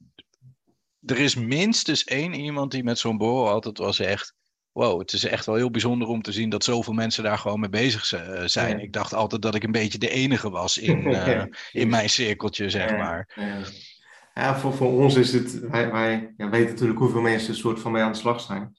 er 1.05 1.19
is 1.19 1.35
minstens 1.35 2.05
één 2.05 2.35
iemand 2.35 2.71
die 2.71 2.85
met 2.85 2.99
zo'n 2.99 3.17
borrel 3.17 3.49
altijd 3.49 3.79
wel 3.79 3.93
zegt 3.93 4.35
wow, 4.77 4.99
het 4.99 5.13
is 5.13 5.25
echt 5.25 5.47
wel 5.47 5.55
heel 5.55 5.71
bijzonder 5.71 6.09
om 6.09 6.23
te 6.23 6.33
zien 6.33 6.49
dat 6.49 6.65
zoveel 6.65 6.93
mensen 6.93 7.23
daar 7.23 7.39
gewoon 7.39 7.61
mee 7.61 7.69
bezig 7.69 8.13
eh, 8.13 8.43
zijn. 8.45 8.81
Ik 8.81 8.93
dacht 8.93 9.15
altijd 9.15 9.43
dat 9.43 9.55
ik 9.55 9.63
een 9.63 9.73
beetje 9.73 9.99
de 9.99 10.11
enige 10.11 10.51
was 10.51 10.79
in, 10.79 11.07
uh, 11.13 11.43
in 11.73 11.89
mijn 11.89 12.11
cirkeltje, 12.11 12.71
zeg 12.71 12.91
maar. 12.91 13.29
Ja, 14.35 14.59
voor, 14.59 14.75
voor 14.75 14.93
ons 14.93 15.15
is 15.15 15.33
het, 15.33 15.61
wij, 15.61 15.93
wij 15.93 16.35
ja, 16.37 16.49
weten 16.49 16.71
natuurlijk 16.71 16.99
hoeveel 16.99 17.21
mensen 17.21 17.49
een 17.49 17.57
soort 17.57 17.81
van 17.81 17.93
mee 17.93 18.03
aan 18.03 18.13
de 18.13 18.19
slag 18.19 18.41
zijn. 18.41 18.77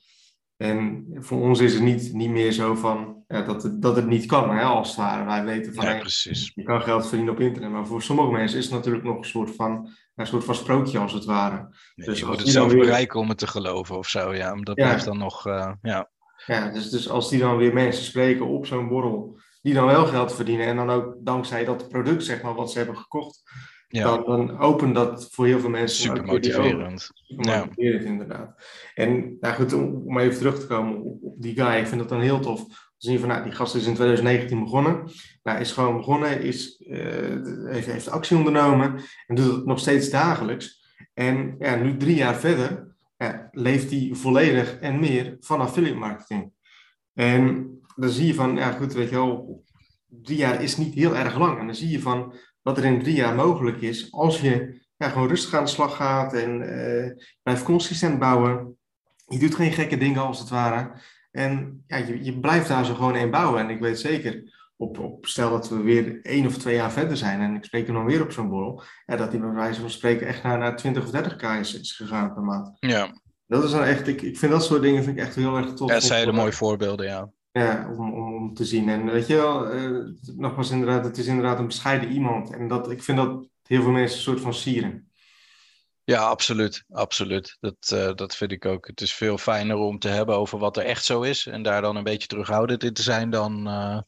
En 0.57 1.05
voor 1.13 1.41
ons 1.41 1.59
is 1.59 1.73
het 1.73 1.83
niet, 1.83 2.13
niet 2.13 2.29
meer 2.29 2.51
zo 2.51 2.75
van 2.75 3.23
ja, 3.27 3.41
dat, 3.41 3.63
het, 3.63 3.81
dat 3.81 3.95
het 3.95 4.07
niet 4.07 4.25
kan, 4.25 4.55
hè, 4.55 4.63
als 4.63 4.87
het 4.87 4.97
ware. 4.97 5.25
Wij 5.25 5.45
weten 5.45 5.73
van 5.73 5.85
ja, 5.85 5.97
precies. 5.97 6.51
je 6.55 6.63
kan 6.63 6.81
geld 6.81 7.07
verdienen 7.07 7.33
op 7.33 7.39
internet. 7.39 7.71
Maar 7.71 7.87
voor 7.87 8.01
sommige 8.01 8.31
mensen 8.31 8.57
is 8.57 8.65
het 8.65 8.73
natuurlijk 8.73 9.03
nog 9.03 9.17
een 9.17 9.23
soort 9.23 9.55
van 9.55 9.89
een 10.15 10.27
soort 10.27 10.43
van 10.43 10.55
sprookje 10.55 10.99
als 10.99 11.13
het 11.13 11.25
ware. 11.25 11.69
dus 11.95 12.19
je 12.19 12.25
moet 12.25 12.39
het 12.39 12.47
zelf 12.47 12.71
weer... 12.71 12.81
bereiken 12.81 13.19
om 13.19 13.29
het 13.29 13.37
te 13.37 13.47
geloven 13.47 13.97
of 13.97 14.07
zo, 14.07 14.33
ja. 14.33 14.55
Dat 14.55 14.75
blijft 14.75 15.05
dan 15.05 15.17
nog, 15.17 15.47
uh, 15.47 15.71
ja. 15.81 16.09
Ja, 16.45 16.71
dus, 16.71 16.89
dus 16.89 17.09
als 17.09 17.29
die 17.29 17.39
dan 17.39 17.57
weer 17.57 17.73
mensen 17.73 18.03
spreken 18.03 18.47
op 18.47 18.65
zo'n 18.65 18.87
borrel, 18.87 19.39
die 19.61 19.73
dan 19.73 19.85
wel 19.85 20.05
geld 20.05 20.35
verdienen 20.35 20.67
en 20.67 20.75
dan 20.75 20.89
ook 20.89 21.15
dankzij 21.19 21.65
dat 21.65 21.89
product, 21.89 22.23
zeg 22.23 22.41
maar, 22.41 22.53
wat 22.53 22.71
ze 22.71 22.77
hebben 22.77 22.97
gekocht, 22.97 23.41
ja. 23.87 24.03
dan, 24.03 24.25
dan 24.25 24.59
opent 24.59 24.95
dat 24.95 25.27
voor 25.31 25.45
heel 25.45 25.59
veel 25.59 25.69
mensen. 25.69 26.01
Super 26.01 26.23
motiverend. 26.23 27.09
Super 27.13 27.57
motiverend, 27.57 28.03
ja. 28.03 28.09
inderdaad. 28.09 28.55
En 28.93 29.37
nou 29.39 29.55
goed, 29.55 29.73
om, 29.73 30.19
even 30.19 30.37
terug 30.37 30.59
te 30.59 30.67
komen 30.67 31.01
op, 31.01 31.23
op 31.23 31.41
die 31.41 31.55
guy, 31.55 31.79
ik 31.79 31.87
vind 31.87 31.99
dat 31.99 32.09
dan 32.09 32.21
heel 32.21 32.39
tof 32.39 32.65
zien 32.97 33.19
van, 33.19 33.29
nou, 33.29 33.43
die 33.43 33.51
gast 33.51 33.75
is 33.75 33.85
in 33.85 33.93
2019 33.93 34.63
begonnen. 34.63 35.09
Nou, 35.43 35.59
is 35.59 35.71
gewoon 35.71 35.97
begonnen, 35.97 36.41
is, 36.41 36.83
uh, 36.87 37.71
heeft, 37.71 37.91
heeft 37.91 38.09
actie 38.09 38.37
ondernomen 38.37 39.01
en 39.27 39.35
doet 39.35 39.55
het 39.55 39.65
nog 39.65 39.79
steeds 39.79 40.09
dagelijks. 40.09 40.85
En 41.13 41.55
ja, 41.59 41.75
nu 41.75 41.97
drie 41.97 42.15
jaar 42.15 42.35
verder 42.35 42.95
ja, 43.17 43.49
leeft 43.51 43.91
hij 43.91 44.09
volledig 44.11 44.79
en 44.79 44.99
meer 44.99 45.37
van 45.39 45.61
affiliate 45.61 45.97
marketing. 45.97 46.51
En 47.13 47.69
dan 47.95 48.09
zie 48.09 48.27
je 48.27 48.33
van, 48.33 48.55
ja 48.55 48.71
goed, 48.71 48.93
weet 48.93 49.09
je 49.09 49.15
wel, 49.15 49.63
drie 50.07 50.37
jaar 50.37 50.63
is 50.63 50.77
niet 50.77 50.93
heel 50.93 51.15
erg 51.15 51.37
lang. 51.37 51.59
En 51.59 51.65
dan 51.65 51.75
zie 51.75 51.89
je 51.89 52.01
van 52.01 52.33
wat 52.67 52.77
er 52.77 52.85
in 52.85 52.99
drie 52.99 53.15
jaar 53.15 53.35
mogelijk 53.35 53.81
is 53.81 54.11
als 54.11 54.41
je 54.41 54.81
ja, 54.97 55.09
gewoon 55.09 55.27
rustig 55.27 55.53
aan 55.53 55.63
de 55.63 55.69
slag 55.69 55.95
gaat 55.95 56.33
en 56.33 56.61
uh, 56.61 57.25
blijft 57.43 57.63
consistent 57.63 58.19
bouwen. 58.19 58.77
Je 59.27 59.39
doet 59.39 59.55
geen 59.55 59.71
gekke 59.71 59.97
dingen 59.97 60.21
als 60.21 60.39
het 60.39 60.49
ware. 60.49 60.91
En 61.31 61.83
ja, 61.87 61.97
je, 61.97 62.23
je 62.23 62.39
blijft 62.39 62.67
daar 62.67 62.85
zo 62.85 62.93
gewoon 62.93 63.15
in 63.15 63.31
bouwen. 63.31 63.61
En 63.61 63.69
ik 63.69 63.79
weet 63.79 63.99
zeker, 63.99 64.53
op, 64.75 64.99
op, 64.99 65.25
stel 65.25 65.49
dat 65.49 65.69
we 65.69 65.81
weer 65.81 66.19
één 66.21 66.45
of 66.45 66.57
twee 66.57 66.75
jaar 66.75 66.91
verder 66.91 67.17
zijn 67.17 67.41
en 67.41 67.55
ik 67.55 67.63
spreek 67.63 67.85
hem 67.85 67.95
dan 67.95 68.05
weer 68.05 68.21
op 68.21 68.31
zo'n 68.31 68.49
borrel, 68.49 68.83
ja, 69.05 69.15
dat 69.15 69.31
hij 69.31 69.39
bij 69.39 69.51
wijze 69.53 69.81
van 69.81 69.89
spreken 69.89 70.27
echt 70.27 70.43
naar, 70.43 70.57
naar 70.57 70.75
20 70.75 71.03
of 71.03 71.09
30 71.09 71.35
k 71.35 71.43
is, 71.43 71.95
gegaan 71.95 72.33
per 72.33 72.43
maand. 72.43 72.71
Ja. 72.79 73.21
Dat 73.45 73.63
is 73.63 73.71
dan 73.71 73.83
echt, 73.83 74.07
ik, 74.07 74.21
ik 74.21 74.37
vind 74.37 74.51
dat 74.51 74.63
soort 74.63 74.81
dingen 74.81 75.03
vind 75.03 75.17
ik 75.17 75.23
echt 75.23 75.35
heel 75.35 75.57
erg 75.57 75.73
tof. 75.73 75.89
Ja, 75.89 75.99
zijn 75.99 76.35
mooie 76.35 76.51
voorbeelden, 76.51 77.05
ja. 77.05 77.29
Ja, 77.51 77.89
om, 77.97 78.13
om, 78.13 78.33
om 78.47 78.53
te 78.53 78.65
zien. 78.65 78.89
En 78.89 79.05
weet 79.05 79.27
je 79.27 79.35
wel, 79.35 79.75
uh, 79.75 80.07
nogmaals 80.35 80.71
inderdaad, 80.71 81.05
het 81.05 81.17
is 81.17 81.27
inderdaad 81.27 81.59
een 81.59 81.67
bescheiden 81.67 82.11
iemand. 82.11 82.53
En 82.53 82.67
dat, 82.67 82.91
ik 82.91 83.03
vind 83.03 83.17
dat 83.17 83.47
heel 83.63 83.81
veel 83.81 83.91
mensen 83.91 84.17
een 84.17 84.23
soort 84.23 84.41
van 84.41 84.53
sieren. 84.53 85.11
Ja, 86.03 86.21
absoluut. 86.21 86.83
absoluut. 86.89 87.57
Dat, 87.59 87.91
uh, 87.93 88.13
dat 88.13 88.35
vind 88.35 88.51
ik 88.51 88.65
ook. 88.65 88.87
Het 88.87 89.01
is 89.01 89.13
veel 89.13 89.37
fijner 89.37 89.75
om 89.75 89.99
te 89.99 90.07
hebben 90.07 90.35
over 90.35 90.59
wat 90.59 90.77
er 90.77 90.83
echt 90.83 91.05
zo 91.05 91.21
is. 91.21 91.45
En 91.45 91.63
daar 91.63 91.81
dan 91.81 91.95
een 91.95 92.03
beetje 92.03 92.27
terughoudend 92.27 92.83
in 92.83 92.93
te 92.93 93.01
zijn 93.01 93.29
dan 93.29 93.67
uh, 93.67 93.99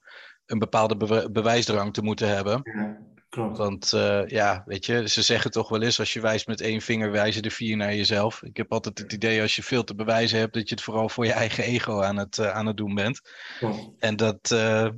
een 0.46 0.60
bepaalde 0.60 0.98
be 0.98 1.29
bewijsdrang 1.31 1.93
te 1.93 2.01
moeten 2.01 2.27
hebben. 2.27 2.60
Ja, 2.63 2.98
klopt. 3.29 3.57
Want 3.57 3.91
uh, 3.95 4.27
ja, 4.27 4.63
weet 4.65 4.86
je, 4.86 5.09
ze 5.09 5.21
zeggen 5.21 5.51
toch 5.51 5.69
wel 5.69 5.81
eens: 5.81 6.00
als 6.00 6.13
je 6.13 6.21
wijst 6.21 6.48
met 6.48 6.62
één 6.62 6.81
vinger, 6.81 7.12
wijzen 7.12 7.41
de 7.41 7.51
vier 7.51 7.77
naar 7.77 7.95
jezelf. 7.95 8.43
Ik 8.43 8.57
heb 8.57 8.71
altijd 8.71 9.00
het 9.00 9.13
idee 9.13 9.41
als 9.41 9.55
je 9.55 9.63
veel 9.63 9.83
te 9.83 9.95
bewijzen 9.95 10.39
hebt, 10.39 10.53
dat 10.53 10.69
je 10.69 10.75
het 10.75 10.83
vooral 10.83 11.09
voor 11.09 11.25
je 11.25 11.33
eigen 11.33 11.63
ego 11.63 12.01
aan 12.01 12.17
het, 12.17 12.39
aan 12.39 12.65
het 12.65 12.77
doen 12.77 12.95
bent. 12.95 13.21
Klopt. 13.59 13.89
En 14.00 14.15
dat, 14.15 14.50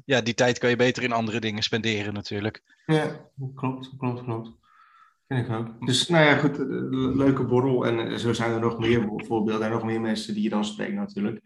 ja, 0.05 0.21
die 0.21 0.33
tijd 0.33 0.57
kan 0.57 0.69
je 0.69 0.75
beter 0.75 1.03
in 1.03 1.11
andere 1.11 1.39
dingen 1.39 1.63
spenderen, 1.63 2.13
natuurlijk. 2.13 2.61
Ja, 2.85 3.29
klopt, 3.55 3.89
klopt, 3.97 4.23
klopt. 4.23 4.59
Vind 5.31 5.47
ik 5.47 5.53
ook. 5.53 5.85
Dus 5.85 6.07
nou 6.07 6.25
ja, 6.25 6.37
goed, 6.37 6.57
leuke 7.15 7.45
borrel. 7.45 7.85
En 7.85 7.99
eh, 7.99 8.17
zo 8.17 8.33
zijn 8.33 8.51
er 8.51 8.59
nog 8.59 8.79
meer 8.79 9.09
voorbeelden 9.15 9.65
en 9.65 9.71
nog 9.71 9.83
meer 9.83 10.01
mensen 10.01 10.33
die 10.33 10.43
je 10.43 10.49
dan 10.49 10.65
spreken 10.65 10.95
natuurlijk. 10.95 11.41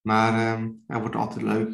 Maar 0.00 0.32
uh, 0.32 0.68
ja, 0.86 1.00
wordt 1.00 1.16
altijd 1.16 1.42
leuk, 1.42 1.72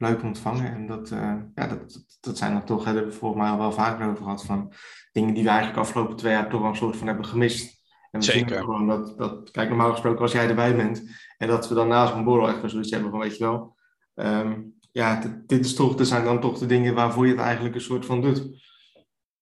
leuk 0.00 0.22
ontvangen. 0.22 0.72
En 0.72 0.86
dat, 0.86 1.10
uh, 1.10 1.34
ja, 1.54 1.66
dat, 1.66 2.04
dat 2.20 2.38
zijn 2.38 2.52
dan 2.52 2.64
toch, 2.64 2.84
hè, 2.84 2.92
hebben 2.92 3.12
we 3.12 3.18
volgens 3.18 3.42
mij 3.42 3.50
al 3.50 3.58
wel 3.58 3.72
vaker 3.72 4.08
over 4.08 4.22
gehad, 4.22 4.44
van 4.44 4.72
dingen 5.12 5.34
die 5.34 5.42
we 5.42 5.48
eigenlijk 5.48 5.78
afgelopen 5.78 6.16
twee 6.16 6.32
jaar 6.32 6.48
toch 6.48 6.60
wel 6.60 6.70
een 6.70 6.76
soort 6.76 6.96
van 6.96 7.06
hebben 7.06 7.26
gemist. 7.26 7.78
En 8.10 8.20
we 8.20 8.24
Zeker. 8.24 8.48
zien 8.48 8.58
gewoon 8.58 8.86
dat, 8.86 9.18
dat, 9.18 9.50
kijk, 9.50 9.68
normaal 9.68 9.90
gesproken 9.90 10.20
als 10.20 10.32
jij 10.32 10.48
erbij 10.48 10.76
bent 10.76 11.02
en 11.38 11.48
dat 11.48 11.68
we 11.68 11.74
dan 11.74 11.88
na 11.88 12.06
zo'n 12.06 12.24
borrel 12.24 12.48
echt 12.48 12.70
zoiets 12.70 12.90
hebben 12.90 13.10
van, 13.10 13.20
weet 13.20 13.36
je 13.36 13.44
wel, 13.44 13.76
um, 14.14 14.74
ja, 14.92 15.22
dit 15.46 15.64
is 15.64 15.74
toch, 15.74 15.98
er 15.98 16.06
zijn 16.06 16.24
dan 16.24 16.40
toch 16.40 16.58
de 16.58 16.66
dingen 16.66 16.94
waarvoor 16.94 17.26
je 17.26 17.32
het 17.32 17.40
eigenlijk 17.40 17.74
een 17.74 17.80
soort 17.80 18.06
van 18.06 18.20
doet. 18.20 18.68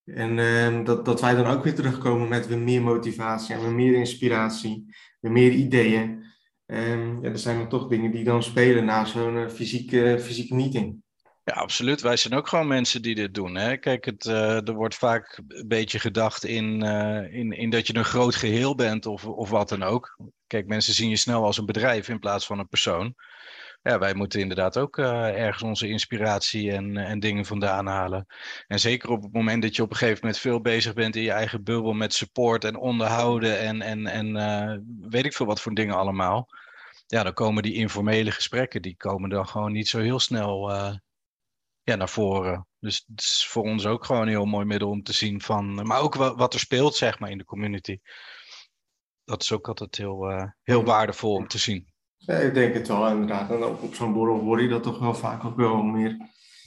En 0.05 0.39
ehm, 0.39 0.85
dat, 0.85 1.05
dat 1.05 1.21
wij 1.21 1.35
dan 1.35 1.47
ook 1.47 1.65
weer 1.65 1.75
terugkomen 1.75 2.29
met 2.29 2.47
weer 2.47 2.59
meer 2.59 2.83
motivatie 2.83 3.55
en 3.55 3.61
weer 3.61 3.73
meer 3.73 3.95
inspiratie, 3.95 4.95
weer 5.21 5.33
meer 5.33 5.51
ideeën. 5.51 6.25
Um, 6.73 7.23
ja, 7.23 7.31
er 7.31 7.39
zijn 7.39 7.59
dan 7.59 7.69
toch 7.69 7.89
dingen 7.89 8.11
die 8.11 8.25
dan 8.25 8.43
spelen 8.43 8.85
na 8.85 9.05
zo'n 9.05 9.51
fysieke, 9.51 10.19
fysieke 10.21 10.55
meeting. 10.55 11.03
Ja, 11.45 11.55
absoluut. 11.55 12.01
Wij 12.01 12.17
zijn 12.17 12.35
ook 12.35 12.49
gewoon 12.49 12.67
mensen 12.67 13.03
die 13.03 13.15
dit 13.15 13.35
doen. 13.35 13.55
Hè? 13.55 13.77
Kijk, 13.77 14.05
het, 14.05 14.25
uh, 14.25 14.69
er 14.69 14.75
wordt 14.75 14.95
vaak 14.95 15.41
een 15.49 15.69
beetje 15.69 15.99
gedacht 15.99 16.45
in, 16.45 16.85
uh, 16.85 17.35
in, 17.35 17.53
in 17.53 17.71
dat 17.71 17.87
je 17.87 17.97
een 17.97 18.05
groot 18.05 18.35
geheel 18.35 18.75
bent 18.75 19.07
of, 19.07 19.27
of 19.27 19.51
wat 19.51 19.69
dan 19.69 19.83
ook. 19.83 20.19
Kijk, 20.47 20.67
mensen 20.67 20.95
zien 20.95 21.09
je 21.09 21.17
snel 21.17 21.45
als 21.45 21.59
een 21.59 21.67
bedrijf 21.67 22.09
in 22.09 22.19
plaats 22.19 22.47
van 22.47 22.59
een 22.59 22.69
persoon. 22.69 23.15
Ja, 23.83 23.99
wij 23.99 24.15
moeten 24.15 24.41
inderdaad 24.41 24.79
ook 24.79 24.97
uh, 24.97 25.45
ergens 25.45 25.63
onze 25.63 25.89
inspiratie 25.89 26.73
en, 26.73 26.97
en 26.97 27.21
dingen 27.21 27.45
vandaan 27.45 27.87
halen. 27.87 28.27
En 28.67 28.81
zeker 28.81 29.11
op 29.11 29.23
het 29.23 29.33
moment 29.33 29.63
dat 29.63 29.77
je 29.77 29.83
op 29.83 29.91
een 29.91 29.97
gegeven 29.97 30.21
moment 30.21 30.39
veel 30.41 30.61
bezig 30.61 30.95
bent 30.95 31.17
in 31.17 31.23
je 31.23 31.31
eigen 31.31 31.63
bubbel 31.63 31.93
met 31.93 32.15
support 32.15 32.65
en 32.65 32.77
onderhouden 32.77 33.59
en, 33.59 33.83
en, 33.83 34.07
en 34.07 35.09
weet 35.09 35.25
ik 35.25 35.33
veel 35.33 35.47
wat 35.47 35.61
voor 35.61 35.75
dingen 35.75 35.95
allemaal. 35.95 36.49
Ja, 37.07 37.23
dan 37.23 37.33
komen 37.33 37.63
die 37.63 37.75
informele 37.75 38.31
gesprekken, 38.31 38.83
die 38.83 38.97
komen 38.97 39.31
dan 39.31 39.49
gewoon 39.49 39.73
niet 39.73 39.89
zo 39.89 39.99
heel 39.99 40.21
snel 40.21 40.71
ja, 41.83 41.95
naar 41.95 42.09
voren. 42.09 42.67
Dus 42.81 43.05
het 43.07 43.21
is 43.21 43.47
voor 43.47 43.63
ons 43.63 43.87
ook 43.87 44.05
gewoon 44.05 44.23
een 44.23 44.29
heel 44.29 44.45
mooi 44.45 44.65
middel 44.65 44.89
om 44.89 45.03
te 45.03 45.13
zien 45.13 45.41
van, 45.41 45.87
maar 45.87 46.01
ook 46.01 46.15
wat 46.15 46.55
er 46.55 46.61
speelt, 46.61 46.95
zeg 46.95 47.19
maar, 47.19 47.31
in 47.31 47.39
de 47.39 47.45
community. 47.45 47.99
Dat 49.25 49.43
is 49.43 49.53
ook 49.53 49.69
altijd 49.69 49.97
heel, 49.97 50.53
heel 50.63 50.85
waardevol 50.85 51.35
om 51.35 51.49
te 51.49 51.59
zien. 51.59 51.93
Ja, 52.19 52.35
ik 52.35 52.55
denk 52.55 52.75
het 52.75 52.89
wel, 52.89 53.09
inderdaad. 53.09 53.51
En 53.51 53.65
op, 53.65 53.83
op 53.83 53.95
zo'n 53.95 54.13
borrel 54.13 54.41
word 54.41 54.61
je 54.61 54.69
dat 54.69 54.83
toch 54.83 54.99
wel 54.99 55.15
vaak 55.15 55.45
ook 55.45 55.57
wel 55.57 55.83
meer. 55.83 56.17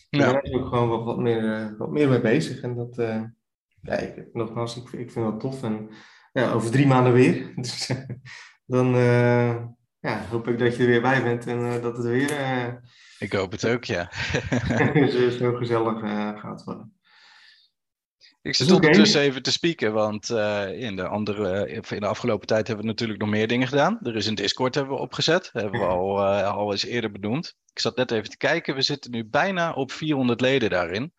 Ja. 0.09 0.19
Daar 0.19 0.41
ben 0.41 0.53
ook 0.53 0.67
gewoon 0.67 0.89
wat, 0.89 1.03
wat, 1.03 1.17
meer, 1.17 1.43
uh, 1.43 1.77
wat 1.77 1.91
meer 1.91 2.09
mee 2.09 2.21
bezig. 2.21 2.61
En 2.61 2.75
dat, 2.75 2.97
uh, 2.97 3.23
ja, 3.81 3.93
ik, 3.97 4.29
nogmaals, 4.33 4.77
ik, 4.77 4.91
ik 4.91 5.11
vind 5.11 5.25
dat 5.25 5.39
tof. 5.39 5.63
En 5.63 5.89
ja, 6.33 6.51
over 6.51 6.71
drie 6.71 6.87
maanden 6.87 7.13
weer. 7.13 7.51
Dus 7.61 7.91
dan 8.65 8.87
ja, 9.99 10.25
hoop 10.29 10.47
ik 10.47 10.59
dat 10.59 10.75
je 10.75 10.81
er 10.83 10.89
weer 10.89 11.01
bij 11.01 11.23
bent 11.23 11.47
en 11.47 11.81
dat 11.81 11.97
het 11.97 12.05
weer 12.05 12.29
ik 13.21 13.33
hoop 13.33 13.51
het 13.51 13.67
ook, 13.67 13.83
ja. 13.83 14.11
zo 15.39 15.53
gezellig 15.53 15.99
gaat 16.39 16.63
worden. 16.63 17.00
Ik 18.41 18.55
zit 18.55 18.71
ondertussen 18.71 19.21
even 19.21 19.41
te 19.41 19.51
spieken, 19.51 19.93
want 19.93 20.29
uh, 20.29 20.81
in, 20.81 20.95
de 20.95 21.07
andere, 21.07 21.65
eh, 21.65 21.91
in 21.91 21.99
de 21.99 22.07
afgelopen 22.07 22.47
tijd 22.47 22.67
hebben 22.67 22.85
we 22.85 22.91
natuurlijk 22.91 23.19
nog 23.19 23.29
meer 23.29 23.47
dingen 23.47 23.67
gedaan. 23.67 23.99
Er 24.03 24.15
is 24.15 24.25
een 24.25 24.35
Discord 24.35 24.75
hebben 24.75 24.93
we 24.93 25.01
opgezet, 25.01 25.49
hebben 25.53 25.79
we 25.79 25.85
al, 25.85 26.17
uh, 26.17 26.53
al 26.53 26.71
eens 26.71 26.85
eerder 26.85 27.11
benoemd. 27.11 27.55
Ik 27.73 27.79
zat 27.79 27.95
net 27.95 28.11
even 28.11 28.29
te 28.29 28.37
kijken, 28.37 28.75
we 28.75 28.81
zitten 28.81 29.11
nu 29.11 29.25
bijna 29.25 29.73
op 29.73 29.91
400 29.91 30.41
leden 30.41 30.69
daarin. 30.69 31.13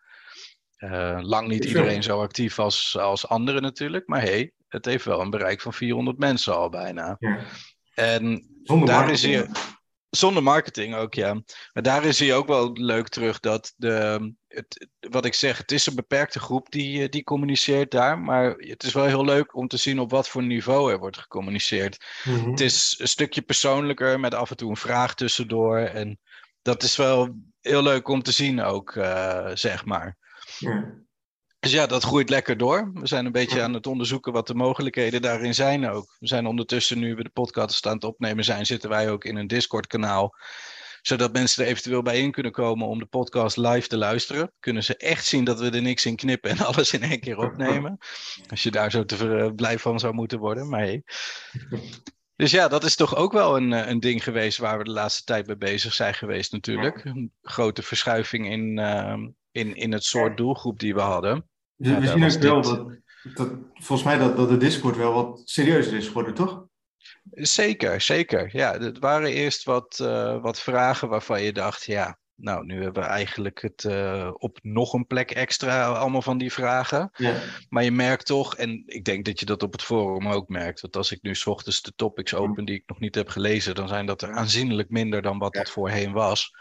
lang 1.21 1.47
niet 1.47 1.65
iedereen 1.65 2.03
zo 2.03 2.21
actief 2.21 2.59
als, 2.59 2.97
als 2.97 3.27
anderen 3.27 3.61
natuurlijk, 3.61 4.07
maar 4.07 4.21
hey, 4.21 4.51
het 4.67 4.85
heeft 4.85 5.05
wel 5.05 5.21
een 5.21 5.29
bereik 5.29 5.61
van 5.61 5.73
400 5.73 6.17
mensen 6.17 6.55
al 6.55 6.69
bijna. 6.69 7.15
Ja. 7.19 7.39
En 7.93 8.47
Zonder 8.63 8.87
daar 8.87 9.11
is 9.11 9.23
hier 9.25 9.49
zonder 10.15 10.43
marketing 10.43 10.95
ook, 10.95 11.13
ja. 11.13 11.33
Maar 11.73 11.83
daar 11.83 12.13
zie 12.13 12.25
je 12.25 12.33
ook 12.33 12.47
wel 12.47 12.71
leuk 12.73 13.07
terug 13.07 13.39
dat 13.39 13.73
de, 13.75 14.33
het, 14.47 14.87
wat 14.99 15.25
ik 15.25 15.33
zeg, 15.33 15.57
het 15.57 15.71
is 15.71 15.85
een 15.85 15.95
beperkte 15.95 16.39
groep 16.39 16.71
die, 16.71 17.03
eh, 17.03 17.09
die 17.09 17.23
communiceert 17.23 17.91
daar. 17.91 18.19
Maar 18.19 18.53
het 18.57 18.83
is 18.83 18.93
wel 18.93 19.05
heel 19.05 19.25
leuk 19.25 19.55
om 19.55 19.67
te 19.67 19.77
zien 19.77 19.99
op 19.99 20.11
wat 20.11 20.29
voor 20.29 20.43
niveau 20.43 20.91
er 20.91 20.99
wordt 20.99 21.17
gecommuniceerd. 21.17 22.05
Mhm. 22.23 22.49
Het 22.49 22.59
is 22.59 22.95
een 22.99 23.07
stukje 23.07 23.41
persoonlijker 23.41 24.19
met 24.19 24.33
af 24.33 24.49
en 24.49 24.57
toe 24.57 24.69
een 24.69 24.77
vraag 24.77 25.15
tussendoor. 25.15 25.77
En 25.77 26.19
dat 26.61 26.83
is 26.83 26.95
wel 26.95 27.35
heel 27.61 27.83
leuk 27.83 28.07
om 28.07 28.23
te 28.23 28.31
zien 28.31 28.61
ook, 28.61 28.95
uh, 28.95 29.49
zeg 29.53 29.85
maar. 29.85 30.17
Ja. 30.57 31.02
Dus 31.63 31.71
ja, 31.71 31.87
dat 31.87 32.03
groeit 32.03 32.29
lekker 32.29 32.57
door. 32.57 32.91
We 32.93 33.07
zijn 33.07 33.25
een 33.25 33.31
beetje 33.31 33.61
aan 33.61 33.73
het 33.73 33.87
onderzoeken 33.87 34.33
wat 34.33 34.47
de 34.47 34.55
mogelijkheden 34.55 35.21
daarin 35.21 35.53
zijn 35.53 35.89
ook. 35.89 36.15
We 36.19 36.27
zijn 36.27 36.45
ondertussen, 36.45 36.99
nu 36.99 37.15
we 37.15 37.23
de 37.23 37.29
podcast 37.29 37.87
aan 37.87 37.93
het 37.93 38.03
opnemen 38.03 38.43
zijn, 38.43 38.65
zitten 38.65 38.89
wij 38.89 39.11
ook 39.11 39.25
in 39.25 39.35
een 39.35 39.47
Discord-kanaal. 39.47 40.35
Zodat 41.01 41.33
mensen 41.33 41.63
er 41.63 41.69
eventueel 41.69 42.01
bij 42.01 42.19
in 42.19 42.31
kunnen 42.31 42.51
komen 42.51 42.87
om 42.87 42.99
de 42.99 43.05
podcast 43.05 43.57
live 43.57 43.87
te 43.87 43.97
luisteren. 43.97 44.51
Kunnen 44.59 44.83
ze 44.83 44.97
echt 44.97 45.25
zien 45.25 45.43
dat 45.43 45.59
we 45.59 45.69
er 45.69 45.81
niks 45.81 46.05
in 46.05 46.15
knippen 46.15 46.49
en 46.49 46.65
alles 46.65 46.93
in 46.93 47.03
één 47.03 47.19
keer 47.19 47.37
opnemen. 47.37 47.97
Als 48.49 48.63
je 48.63 48.71
daar 48.71 48.91
zo 48.91 49.05
te 49.05 49.51
blij 49.55 49.79
van 49.79 49.99
zou 49.99 50.13
moeten 50.13 50.39
worden. 50.39 50.69
Maar 50.69 50.81
hey. 50.81 51.03
Dus 52.35 52.51
ja, 52.51 52.67
dat 52.67 52.83
is 52.83 52.95
toch 52.95 53.15
ook 53.15 53.31
wel 53.31 53.55
een, 53.57 53.71
een 53.71 53.99
ding 53.99 54.23
geweest 54.23 54.57
waar 54.57 54.77
we 54.77 54.83
de 54.83 54.91
laatste 54.91 55.23
tijd 55.23 55.47
mee 55.47 55.57
bezig 55.57 55.93
zijn 55.93 56.13
geweest 56.13 56.51
natuurlijk. 56.51 57.05
Een 57.05 57.31
grote 57.41 57.83
verschuiving 57.83 58.51
in, 58.51 58.79
uh, 58.79 59.17
in, 59.51 59.75
in 59.75 59.91
het 59.91 60.03
soort 60.03 60.37
doelgroep 60.37 60.79
die 60.79 60.93
we 60.93 61.01
hadden. 61.01 61.51
Dus 61.83 62.11
we 62.13 62.29
zien 62.29 62.51
ook 62.51 62.63
wel 62.63 62.75
dat, 62.75 62.99
dat, 63.33 63.51
volgens 63.73 64.03
mij 64.03 64.17
dat, 64.17 64.37
dat 64.37 64.49
de 64.49 64.57
Discord 64.57 64.97
wel 64.97 65.13
wat 65.13 65.41
serieuzer 65.45 65.93
is 65.93 66.07
geworden, 66.07 66.33
toch? 66.33 66.65
Zeker, 67.31 68.01
zeker. 68.01 68.49
Ja, 68.57 68.77
het 68.77 68.99
waren 68.99 69.31
eerst 69.31 69.63
wat, 69.63 69.99
uh, 70.01 70.41
wat 70.41 70.59
vragen 70.59 71.09
waarvan 71.09 71.41
je 71.41 71.53
dacht, 71.53 71.85
ja, 71.85 72.17
nou, 72.35 72.65
nu 72.65 72.83
hebben 72.83 73.03
we 73.03 73.09
eigenlijk 73.09 73.61
het 73.61 73.83
uh, 73.83 74.31
op 74.33 74.59
nog 74.61 74.93
een 74.93 75.07
plek 75.07 75.31
extra, 75.31 75.85
allemaal 75.85 76.21
van 76.21 76.37
die 76.37 76.53
vragen. 76.53 77.09
Ja. 77.13 77.41
Maar 77.69 77.83
je 77.83 77.91
merkt 77.91 78.25
toch, 78.25 78.55
en 78.55 78.83
ik 78.85 79.03
denk 79.03 79.25
dat 79.25 79.39
je 79.39 79.45
dat 79.45 79.63
op 79.63 79.71
het 79.71 79.83
forum 79.83 80.27
ook 80.27 80.47
merkt, 80.47 80.81
dat 80.81 80.95
als 80.95 81.11
ik 81.11 81.21
nu 81.21 81.35
s 81.35 81.45
ochtends 81.45 81.81
de 81.81 81.93
topics 81.95 82.33
open 82.33 82.65
die 82.65 82.75
ik 82.75 82.83
nog 82.85 82.99
niet 82.99 83.15
heb 83.15 83.27
gelezen, 83.27 83.75
dan 83.75 83.87
zijn 83.87 84.05
dat 84.05 84.21
er 84.21 84.31
aanzienlijk 84.31 84.89
minder 84.89 85.21
dan 85.21 85.37
wat 85.37 85.53
ja. 85.53 85.59
het 85.59 85.69
voorheen 85.69 86.11
was. 86.11 86.51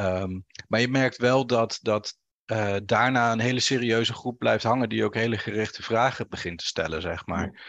Um, 0.00 0.44
maar 0.68 0.80
je 0.80 0.88
merkt 0.88 1.16
wel 1.16 1.46
dat, 1.46 1.78
dat 1.82 2.18
uh, 2.52 2.76
daarna 2.84 3.32
een 3.32 3.40
hele 3.40 3.60
serieuze 3.60 4.12
groep 4.12 4.38
blijft 4.38 4.64
hangen 4.64 4.88
die 4.88 5.04
ook 5.04 5.14
hele 5.14 5.38
gerichte 5.38 5.82
vragen 5.82 6.28
begint 6.28 6.58
te 6.58 6.66
stellen, 6.66 7.02
zeg 7.02 7.26
maar. 7.26 7.62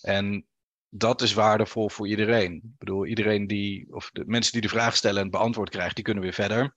En 0.00 0.46
dat 0.88 1.22
is 1.22 1.34
waardevol 1.34 1.88
voor 1.88 2.08
iedereen. 2.08 2.54
Ik 2.54 2.78
bedoel, 2.78 3.06
iedereen 3.06 3.46
die, 3.46 3.86
of 3.94 4.10
de 4.12 4.24
mensen 4.26 4.52
die 4.52 4.60
de 4.60 4.68
vraag 4.68 4.96
stellen 4.96 5.16
en 5.16 5.22
het 5.22 5.32
beantwoord 5.32 5.70
krijgen, 5.70 5.94
die 5.94 6.04
kunnen 6.04 6.22
weer 6.22 6.32
verder. 6.32 6.74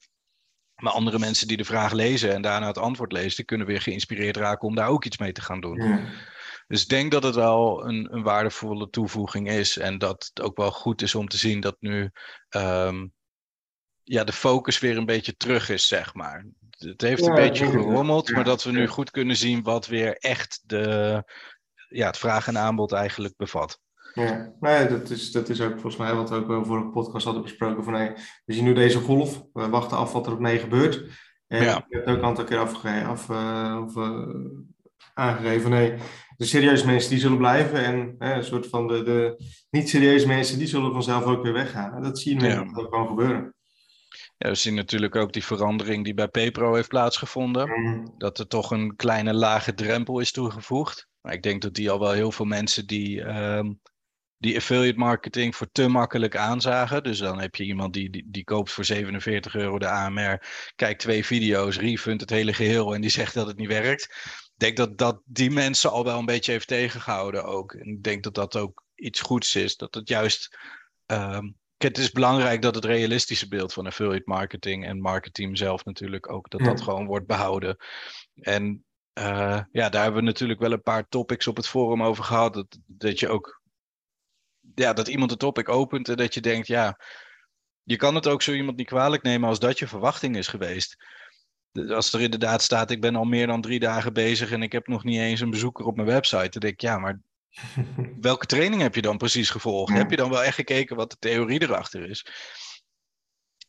Maar 0.76 0.94
andere 0.94 1.20
mensen 1.20 1.48
die 1.48 1.58
de 1.58 1.66
vraag 1.66 1.92
lezen 1.92 2.34
en 2.34 2.42
daarna 2.42 2.68
het 2.68 2.78
antwoord 2.78 3.12
lezen, 3.12 3.36
die 3.36 3.46
kunnen 3.46 3.68
weer 3.68 3.82
geïnspireerd 3.82 4.38
raken 4.38 4.68
om 4.68 4.76
daar 4.76 4.90
ook 4.90 5.06
iets 5.06 5.18
mee 5.18 5.32
te 5.32 5.42
gaan 5.42 5.62
doen. 5.62 5.82
Ja. 5.82 6.00
Dus 6.68 6.82
ik 6.82 6.90
denk 6.90 7.12
dat 7.12 7.24
het 7.24 7.36
wel 7.36 7.86
een, 7.88 8.14
een, 8.14 8.24
waardevolle 8.24 8.90
toevoeging 8.90 9.50
is. 9.50 9.78
En 9.78 9.98
dat 9.98 10.32
het 10.34 10.46
ook 10.46 10.58
wel 10.58 10.72
goed 10.72 11.02
is 11.02 11.16
om 11.16 11.28
te 11.28 11.38
zien 11.38 11.60
dat 11.60 11.76
nu 11.80 12.12
um, 12.50 13.14
ja, 14.04 14.24
de 14.24 14.34
focus 14.34 14.80
weer 14.80 14.98
een 14.98 15.06
beetje 15.06 15.36
terug 15.36 15.70
is, 15.70 15.88
zeg 15.88 16.14
maar 16.14 16.46
het 16.78 17.02
heeft 17.02 17.26
een 17.26 17.36
beetje 17.36 17.66
gerommeld, 17.66 18.32
maar 18.32 18.44
dat 18.44 18.64
we 18.64 18.72
nu 18.72 18.88
goed 18.88 19.12
kunnen 19.12 19.36
zien 19.36 19.64
wat 19.64 19.88
weer 19.88 20.18
echt 20.18 20.62
de, 20.66 21.24
ja, 21.90 22.06
het 22.06 22.18
vraag 22.18 22.48
en 22.48 22.58
aanbod 22.58 22.92
eigenlijk 22.92 23.34
bevat. 23.38 23.80
Ja, 24.14 24.54
nee, 24.60 24.88
dat, 24.88 25.10
is, 25.10 25.32
dat 25.32 25.50
is 25.50 25.62
ook 25.62 25.72
volgens 25.72 25.98
mij 25.98 26.14
wat 26.14 26.30
we 26.30 26.36
ook 26.36 26.46
voor 26.46 26.66
vorige 26.66 26.88
podcast 26.88 27.26
hadden 27.26 27.44
besproken. 27.44 27.84
Van, 27.84 27.94
hey, 27.94 28.16
we 28.46 28.54
zien 28.54 28.64
nu 28.64 28.74
deze 28.74 29.00
golf, 29.00 29.44
we 29.54 29.70
wachten 29.70 29.98
af 29.98 30.12
wat 30.12 30.26
er 30.26 30.34
op 30.34 30.40
mee 30.40 30.60
gebeurt. 30.60 31.04
En 31.48 31.64
ja. 31.64 31.78
ik 31.78 31.86
heb 31.90 32.06
het 32.06 32.16
ook 32.16 32.22
een 32.22 32.26
aantal 32.28 32.44
keer 32.44 32.58
afgegeven, 32.58 33.08
af, 33.08 33.30
uh, 33.30 33.84
of, 33.86 33.96
uh, 33.96 34.28
aangegeven. 35.14 35.70
Nee, 35.70 35.94
de 36.38 36.46
serieuze 36.46 36.86
mensen 36.86 37.10
die 37.10 37.20
zullen 37.20 37.38
blijven 37.38 37.84
en 37.84 38.16
uh, 38.20 38.36
een 38.36 38.44
soort 38.44 38.68
van 38.68 38.88
de, 38.88 39.04
de 39.04 39.44
niet 39.70 39.90
serieuze 39.90 40.28
mensen 40.28 40.58
die 40.58 40.68
zullen 40.68 40.94
vanzelf 40.94 41.24
ook 41.24 41.44
weer 41.44 41.54
weggaan. 41.54 41.94
En 41.94 42.04
dat 42.04 42.20
zie 42.20 42.34
je 42.36 42.42
nu 42.42 42.48
ja. 42.48 42.60
ook 42.60 42.70
gewoon 42.74 43.08
gebeuren. 43.08 43.55
Ja, 44.38 44.50
we 44.50 44.56
zien 44.56 44.76
natuurlijk 44.76 45.16
ook 45.16 45.34
die 45.34 45.44
verandering 45.44 46.04
die 46.04 46.14
bij 46.14 46.28
PayPro 46.28 46.74
heeft 46.74 46.88
plaatsgevonden. 46.88 47.70
Mm. 47.70 48.14
Dat 48.18 48.40
er 48.40 48.48
toch 48.48 48.72
een 48.72 48.96
kleine 48.96 49.34
lage 49.34 49.74
drempel 49.74 50.20
is 50.20 50.32
toegevoegd. 50.32 51.08
Maar 51.22 51.34
ik 51.34 51.44
denk 51.44 51.62
dat 51.62 51.74
die 51.74 51.92
al 51.92 52.00
wel 52.00 52.12
heel 52.12 52.32
veel 52.32 52.46
mensen 52.46 52.88
die, 52.88 53.22
um, 53.22 53.82
die 54.38 54.56
affiliate 54.56 54.98
marketing 54.98 55.56
voor 55.56 55.72
te 55.72 55.88
makkelijk 55.88 56.36
aanzagen. 56.36 57.04
Dus 57.04 57.18
dan 57.18 57.40
heb 57.40 57.56
je 57.56 57.64
iemand 57.64 57.94
die, 57.94 58.10
die, 58.10 58.26
die, 58.28 58.44
koopt 58.44 58.72
voor 58.72 58.86
47 58.86 59.56
euro 59.56 59.80
de 59.80 59.90
AMR, 59.90 60.72
kijkt 60.76 61.00
twee 61.00 61.26
video's, 61.26 61.78
refund 61.78 62.22
het 62.22 62.30
hele 62.30 62.54
geheel 62.54 62.94
en 62.94 63.02
die 63.02 63.10
zegt 63.10 63.34
dat 63.34 63.48
het 63.48 63.58
niet 63.58 63.68
werkt. 63.68 64.04
Ik 64.04 64.62
denk 64.62 64.78
dat 64.78 64.98
dat 64.98 65.22
die 65.26 65.52
mensen 65.52 65.92
al 65.92 66.04
wel 66.04 66.20
een 66.20 66.26
beetje 66.26 66.52
heeft 66.52 66.68
tegengehouden 66.68 67.46
ook. 67.46 67.74
En 67.74 67.88
ik 67.88 68.04
denk 68.04 68.24
dat 68.24 68.36
dat 68.36 68.56
ook 68.56 68.84
iets 68.96 69.22
goeds 69.22 69.56
is. 69.56 69.78
Dat 69.78 69.96
het 69.96 70.10
juist 70.10 70.58
um, 71.06 71.58
het 71.88 71.98
is 71.98 72.12
belangrijk 72.12 72.62
dat 72.62 72.76
het 72.76 72.86
realistische 72.86 73.48
beeld 73.48 73.74
van 73.74 73.86
affiliate 73.86 74.24
marketing 74.26 74.86
en 74.86 75.02
marketing 75.02 75.58
zelf 75.58 75.86
natuurlijk 75.86 76.32
ook, 76.32 76.50
dat 76.50 76.60
dat 76.60 76.82
gewoon 76.82 77.06
wordt 77.06 77.28
behouden. 77.28 77.78
En 78.34 78.86
uh, 79.20 79.62
ja, 79.72 79.90
daar 79.90 80.04
hebben 80.04 80.22
we 80.22 80.28
natuurlijk 80.28 80.60
wel 80.60 80.72
een 80.72 80.82
paar 80.82 81.08
topics 81.08 81.48
op 81.48 81.56
het 81.56 81.68
forum 81.68 82.04
over 82.04 82.24
gehad. 82.24 82.54
Dat, 82.54 82.78
dat 82.86 83.20
je 83.20 83.28
ook, 83.28 83.62
ja, 84.76 84.94
dat 84.94 85.08
iemand 85.08 85.32
een 85.32 85.38
topic 85.38 85.70
opent 85.70 86.10
en 86.10 86.16
dat 86.16 86.34
je 86.34 86.42
denkt, 86.42 86.68
ja, 86.68 87.00
je 87.84 87.96
kan 87.96 88.16
het 88.16 88.28
ook 88.28 88.42
zo 88.42 88.54
iemand 88.54 88.78
niet 88.78 88.88
kwalijk 88.88 89.24
nemen 89.24 89.50
als 89.50 89.60
dat 89.60 89.80
je 89.80 89.88
verwachting 89.88 90.38
is 90.38 90.48
geweest. 90.48 90.96
Als 91.90 92.14
er 92.14 92.22
inderdaad 92.22 92.62
staat, 92.62 92.92
ik 92.92 93.02
ben 93.02 93.16
al 93.16 93.24
meer 93.24 93.48
dan 93.48 93.62
drie 93.62 93.80
dagen 93.80 94.14
bezig 94.14 94.52
en 94.52 94.62
ik 94.62 94.72
heb 94.72 94.88
nog 94.88 95.04
niet 95.04 95.20
eens 95.20 95.40
een 95.40 95.50
bezoeker 95.50 95.86
op 95.86 95.96
mijn 95.96 96.08
website. 96.08 96.50
Dan 96.50 96.62
denk 96.62 96.74
ik, 96.74 96.82
ja, 96.82 96.98
maar 96.98 97.20
welke 98.20 98.46
training 98.46 98.82
heb 98.82 98.96
je 98.96 99.02
dan 99.02 99.18
precies 99.18 99.50
gevolgd? 99.50 99.94
Heb 99.94 100.10
je 100.10 100.16
dan 100.16 100.30
wel 100.30 100.44
echt 100.44 100.56
gekeken 100.56 100.96
wat 100.96 101.10
de 101.10 101.18
theorie 101.20 101.62
erachter 101.62 102.10
is? 102.10 102.26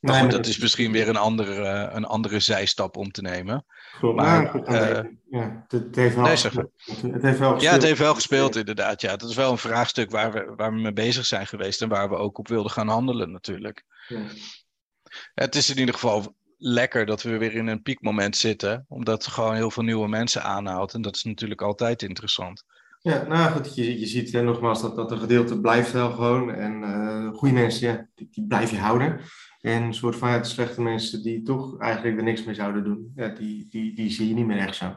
Maar 0.00 0.20
goed, 0.20 0.30
dat 0.30 0.46
is 0.46 0.58
misschien 0.58 0.92
weer 0.92 1.08
een 1.08 1.16
andere, 1.16 1.90
een 1.92 2.04
andere 2.04 2.40
zijstap 2.40 2.96
om 2.96 3.10
te 3.10 3.22
nemen. 3.22 3.66
Klopt, 3.98 4.16
maar, 4.16 4.54
uh, 4.54 5.10
ja, 5.30 5.64
het 5.68 5.96
heeft 5.96 6.14
wel, 6.14 6.24
nee, 6.24 6.36
gespeeld. 6.36 6.70
Het 6.86 7.22
heeft 7.22 7.38
wel 7.38 7.52
gespeeld. 7.52 7.62
Ja, 7.62 7.72
het 7.72 7.82
heeft 7.82 7.98
wel 7.98 8.14
gespeeld 8.14 8.56
inderdaad. 8.56 9.00
Ja, 9.00 9.16
dat 9.16 9.30
is 9.30 9.36
wel 9.36 9.50
een 9.50 9.58
vraagstuk 9.58 10.10
waar 10.10 10.32
we, 10.32 10.52
waar 10.56 10.72
we 10.72 10.80
mee 10.80 10.92
bezig 10.92 11.26
zijn 11.26 11.46
geweest 11.46 11.82
en 11.82 11.88
waar 11.88 12.08
we 12.08 12.16
ook 12.16 12.38
op 12.38 12.48
wilden 12.48 12.70
gaan 12.70 12.88
handelen 12.88 13.30
natuurlijk. 13.30 13.84
Ja. 14.08 14.22
Het 15.34 15.54
is 15.54 15.70
in 15.70 15.78
ieder 15.78 15.94
geval 15.94 16.34
lekker 16.58 17.06
dat 17.06 17.22
we 17.22 17.36
weer 17.36 17.54
in 17.54 17.66
een 17.66 17.82
piekmoment 17.82 18.36
zitten, 18.36 18.84
omdat 18.88 19.24
het 19.24 19.32
gewoon 19.32 19.54
heel 19.54 19.70
veel 19.70 19.82
nieuwe 19.82 20.08
mensen 20.08 20.42
aanhaalt. 20.42 20.94
En 20.94 21.02
dat 21.02 21.16
is 21.16 21.22
natuurlijk 21.22 21.62
altijd 21.62 22.02
interessant. 22.02 22.64
Ja, 23.06 23.26
nou 23.26 23.52
goed, 23.52 23.74
je, 23.74 24.00
je 24.00 24.06
ziet 24.06 24.32
hè, 24.32 24.42
nogmaals 24.42 24.80
dat, 24.80 24.96
dat 24.96 25.10
een 25.10 25.18
gedeelte 25.18 25.60
blijft 25.60 25.92
wel 25.92 26.10
gewoon. 26.10 26.50
En 26.50 26.82
uh, 26.82 27.32
goede 27.32 27.54
mensen, 27.54 27.88
ja, 27.88 28.08
die, 28.14 28.28
die, 28.30 28.46
blijf 28.46 28.70
je 28.70 28.78
houden. 28.78 29.20
En 29.60 29.82
een 29.82 29.94
soort 29.94 30.16
van 30.16 30.30
ja, 30.30 30.38
de 30.38 30.44
slechte 30.44 30.82
mensen 30.82 31.22
die 31.22 31.42
toch 31.42 31.78
eigenlijk 31.78 32.16
er 32.16 32.22
niks 32.22 32.44
mee 32.44 32.54
zouden 32.54 32.84
doen, 32.84 33.12
ja, 33.16 33.28
die, 33.28 33.66
die, 33.70 33.94
die 33.94 34.10
zie 34.10 34.28
je 34.28 34.34
niet 34.34 34.46
meer 34.46 34.58
echt 34.58 34.76
zo. 34.76 34.96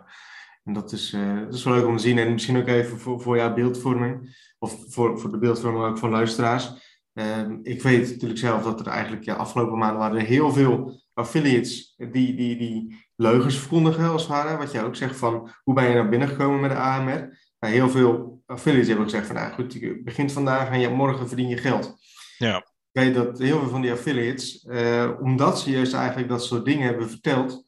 En 0.64 0.74
dat 0.74 0.92
is, 0.92 1.14
uh, 1.14 1.40
dat 1.40 1.54
is 1.54 1.64
wel 1.64 1.74
leuk 1.74 1.86
om 1.86 1.98
te 1.98 2.04
zien. 2.04 2.18
En 2.18 2.32
misschien 2.32 2.58
ook 2.58 2.68
even 2.68 3.00
voor, 3.00 3.22
voor 3.22 3.38
jouw 3.38 3.54
beeldvorming, 3.54 4.46
of 4.60 4.86
voor, 4.88 5.20
voor 5.20 5.32
de 5.32 5.38
beeldvorming 5.38 5.86
ook 5.86 5.98
van 5.98 6.10
luisteraars. 6.10 6.72
Uh, 7.14 7.50
ik 7.64 7.82
weet 7.82 8.10
natuurlijk 8.10 8.40
zelf 8.40 8.64
dat 8.64 8.80
er 8.80 8.88
eigenlijk 8.88 9.24
ja, 9.24 9.34
afgelopen 9.34 9.78
maanden 9.78 10.00
waren 10.00 10.18
er 10.18 10.26
heel 10.26 10.52
veel 10.52 11.02
affiliates 11.14 11.94
die, 11.98 12.36
die, 12.36 12.58
die 12.58 13.08
leugens 13.16 13.58
verkondigen, 13.58 14.10
als 14.10 14.22
het 14.22 14.32
ware. 14.32 14.58
Wat 14.58 14.72
jij 14.72 14.84
ook 14.84 14.96
zegt 14.96 15.18
van, 15.18 15.50
hoe 15.64 15.74
ben 15.74 15.88
je 15.88 15.94
naar 15.94 16.10
binnen 16.10 16.28
gekomen 16.28 16.60
met 16.60 16.72
de 16.72 16.78
AMR? 16.78 17.49
Heel 17.60 17.90
veel 17.90 18.42
affiliates 18.46 18.88
hebben 18.88 19.06
ook 19.06 19.12
gezegd 19.12 19.28
van, 19.28 19.36
nou 19.36 19.54
goed, 19.54 19.74
je 19.74 20.02
begint 20.04 20.32
vandaag 20.32 20.70
en 20.70 20.80
je, 20.80 20.90
morgen 20.90 21.28
verdien 21.28 21.48
je 21.48 21.58
geld. 21.58 21.98
Ja. 22.38 22.58
Ik 22.92 23.02
weet 23.02 23.14
dat 23.14 23.40
heel 23.40 23.60
veel 23.60 23.70
van 23.70 23.82
die 23.82 23.92
affiliates, 23.92 24.66
uh, 24.68 25.12
omdat 25.22 25.60
ze 25.60 25.72
juist 25.72 25.94
eigenlijk 25.94 26.30
dat 26.30 26.44
soort 26.44 26.66
dingen 26.66 26.88
hebben 26.88 27.10
verteld, 27.10 27.66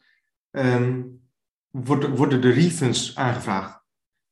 um, 0.51 1.21
worden, 1.69 2.15
worden 2.15 2.41
de 2.41 2.49
refunds 2.49 3.15
aangevraagd. 3.15 3.79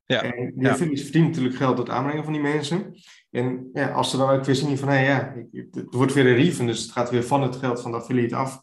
Ja. 0.05 0.23
En 0.23 0.53
die 0.55 0.69
affiliates 0.69 1.03
verdienen 1.03 1.29
natuurlijk 1.29 1.57
geld 1.57 1.75
door 1.77 1.85
het 1.85 1.93
aanbrengen 1.93 2.23
van 2.23 2.33
die 2.33 2.41
mensen. 2.41 2.95
En 3.31 3.69
ja, 3.73 3.89
als 3.89 4.09
ze 4.09 4.17
dan 4.17 4.29
ook 4.29 4.45
weer 4.45 4.55
zien 4.55 4.77
van, 4.77 4.87
hé 4.87 4.95
hey, 4.95 5.05
ja, 5.05 5.35
het 5.71 5.93
wordt 5.93 6.13
weer 6.13 6.27
een 6.27 6.35
refund, 6.35 6.69
dus 6.69 6.81
het 6.81 6.91
gaat 6.91 7.09
weer 7.09 7.23
van 7.23 7.41
het 7.41 7.55
geld 7.55 7.81
van 7.81 7.91
de 7.91 7.97
affiliate 7.97 8.35
af 8.35 8.61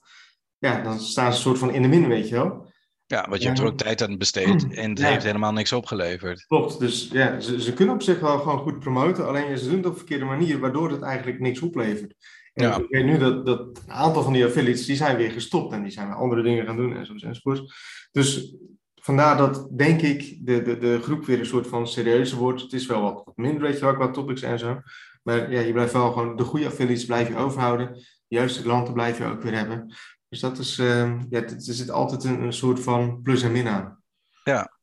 ja, 0.58 0.80
dan 0.80 1.00
staan 1.00 1.32
ze 1.32 1.36
een 1.36 1.42
soort 1.42 1.58
van 1.58 1.70
in 1.70 1.82
de 1.82 1.88
min, 1.88 2.08
weet 2.08 2.28
je 2.28 2.34
wel. 2.34 2.72
Ja, 3.06 3.26
want 3.28 3.40
je 3.40 3.46
hebt 3.46 3.58
er 3.60 3.66
ook 3.66 3.76
tijd 3.76 4.02
aan 4.02 4.18
besteed 4.18 4.68
en 4.74 4.90
het 4.90 5.02
heeft 5.02 5.24
helemaal 5.24 5.52
niks 5.52 5.72
opgeleverd. 5.72 6.46
Klopt, 6.46 6.78
dus 6.78 7.08
ja, 7.12 7.40
ze, 7.40 7.62
ze 7.62 7.72
kunnen 7.72 7.94
op 7.94 8.02
zich 8.02 8.20
wel 8.20 8.38
gewoon 8.38 8.58
goed 8.58 8.78
promoten, 8.78 9.26
alleen 9.26 9.58
ze 9.58 9.68
doen 9.68 9.76
het 9.76 9.86
op 9.86 9.92
een 9.92 9.98
verkeerde 9.98 10.24
manier, 10.24 10.58
waardoor 10.58 10.90
het 10.90 11.02
eigenlijk 11.02 11.40
niks 11.40 11.60
oplevert. 11.60 12.14
En 12.52 12.64
ja. 12.64 12.76
ik 12.78 12.86
weet 12.88 13.04
nu 13.04 13.18
dat, 13.18 13.46
dat 13.46 13.60
een 13.60 13.92
aantal 13.92 14.22
van 14.22 14.32
die 14.32 14.44
affiliates, 14.44 14.86
die 14.86 14.96
zijn 14.96 15.16
weer 15.16 15.30
gestopt 15.30 15.72
en 15.72 15.82
die 15.82 15.92
zijn 15.92 16.06
weer 16.06 16.16
andere 16.16 16.42
dingen 16.42 16.66
gaan 16.66 16.76
doen 16.76 16.96
en 16.96 17.06
zo 17.06 17.12
enzovoort. 17.12 17.74
Dus 18.12 18.56
vandaar 18.94 19.36
dat, 19.36 19.68
denk 19.78 20.02
ik, 20.02 20.46
de, 20.46 20.62
de, 20.62 20.78
de 20.78 20.98
groep 21.02 21.24
weer 21.24 21.38
een 21.38 21.46
soort 21.46 21.66
van 21.66 21.88
serieuzer 21.88 22.38
wordt. 22.38 22.62
Het 22.62 22.72
is 22.72 22.86
wel 22.86 23.02
wat, 23.02 23.22
wat 23.24 23.36
minder, 23.36 23.62
weet 23.62 23.78
je 23.78 23.84
wel, 23.84 23.94
qua 23.94 24.10
topics 24.10 24.42
en 24.42 24.58
zo. 24.58 24.80
Maar 25.22 25.50
ja, 25.50 25.60
je 25.60 25.72
blijft 25.72 25.92
wel 25.92 26.12
gewoon 26.12 26.36
de 26.36 26.44
goede 26.44 26.66
affiliates 26.66 27.04
blijf 27.04 27.28
je 27.28 27.36
overhouden. 27.36 27.94
De 28.28 28.36
juiste 28.36 28.62
klanten 28.62 28.94
blijf 28.94 29.18
je 29.18 29.24
ook 29.24 29.42
weer 29.42 29.54
hebben. 29.54 29.94
Dus 30.28 30.40
dat 30.40 30.58
is, 30.58 30.78
uh, 30.78 31.20
ja, 31.30 31.42
er 31.42 31.54
zit 31.58 31.90
altijd 31.90 32.24
een, 32.24 32.42
een 32.42 32.52
soort 32.52 32.80
van 32.80 33.22
plus 33.22 33.42
en 33.42 33.52
min 33.52 33.68
aan. 33.68 34.02
Ja. 34.44 34.74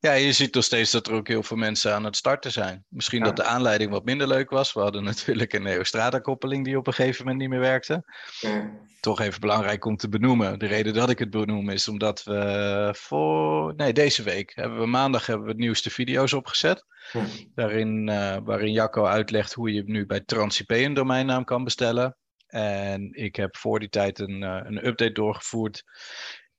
Ja, 0.00 0.12
je 0.12 0.32
ziet 0.32 0.54
nog 0.54 0.64
steeds 0.64 0.90
dat 0.90 1.06
er 1.06 1.14
ook 1.14 1.28
heel 1.28 1.42
veel 1.42 1.56
mensen 1.56 1.94
aan 1.94 2.04
het 2.04 2.16
starten 2.16 2.52
zijn. 2.52 2.84
Misschien 2.88 3.22
dat 3.22 3.36
de 3.36 3.44
aanleiding 3.44 3.90
wat 3.90 4.04
minder 4.04 4.28
leuk 4.28 4.50
was. 4.50 4.72
We 4.72 4.80
hadden 4.80 5.04
natuurlijk 5.14 5.52
een 5.52 5.62
Neostrada-koppeling 5.62 6.64
die 6.64 6.78
op 6.78 6.86
een 6.86 6.92
gegeven 6.92 7.24
moment 7.24 7.40
niet 7.40 7.50
meer 7.50 7.60
werkte. 7.60 8.04
Ja. 8.40 8.70
Toch 9.00 9.20
even 9.20 9.40
belangrijk 9.40 9.84
om 9.84 9.96
te 9.96 10.08
benoemen. 10.08 10.58
De 10.58 10.66
reden 10.66 10.94
dat 10.94 11.10
ik 11.10 11.18
het 11.18 11.30
benoem 11.30 11.68
is 11.68 11.88
omdat 11.88 12.22
we 12.22 12.94
voor... 12.96 13.74
Nee, 13.76 13.92
deze 13.92 14.22
week 14.22 14.52
hebben 14.54 14.78
we 14.78 14.86
maandag 14.86 15.26
hebben 15.26 15.44
we 15.44 15.52
het 15.52 15.60
nieuwste 15.60 15.90
video's 15.90 16.32
opgezet. 16.32 16.84
Ja. 17.12 17.24
Daarin, 17.54 18.08
uh, 18.08 18.36
waarin 18.44 18.72
Jacco 18.72 19.04
uitlegt 19.04 19.52
hoe 19.52 19.72
je 19.72 19.82
nu 19.86 20.06
bij 20.06 20.20
TransIP 20.20 20.70
een 20.70 20.94
domeinnaam 20.94 21.44
kan 21.44 21.64
bestellen. 21.64 22.16
En 22.54 23.12
ik 23.12 23.36
heb 23.36 23.56
voor 23.56 23.78
die 23.78 23.88
tijd 23.88 24.18
een, 24.18 24.42
uh, 24.42 24.60
een 24.62 24.86
update 24.86 25.12
doorgevoerd 25.12 25.84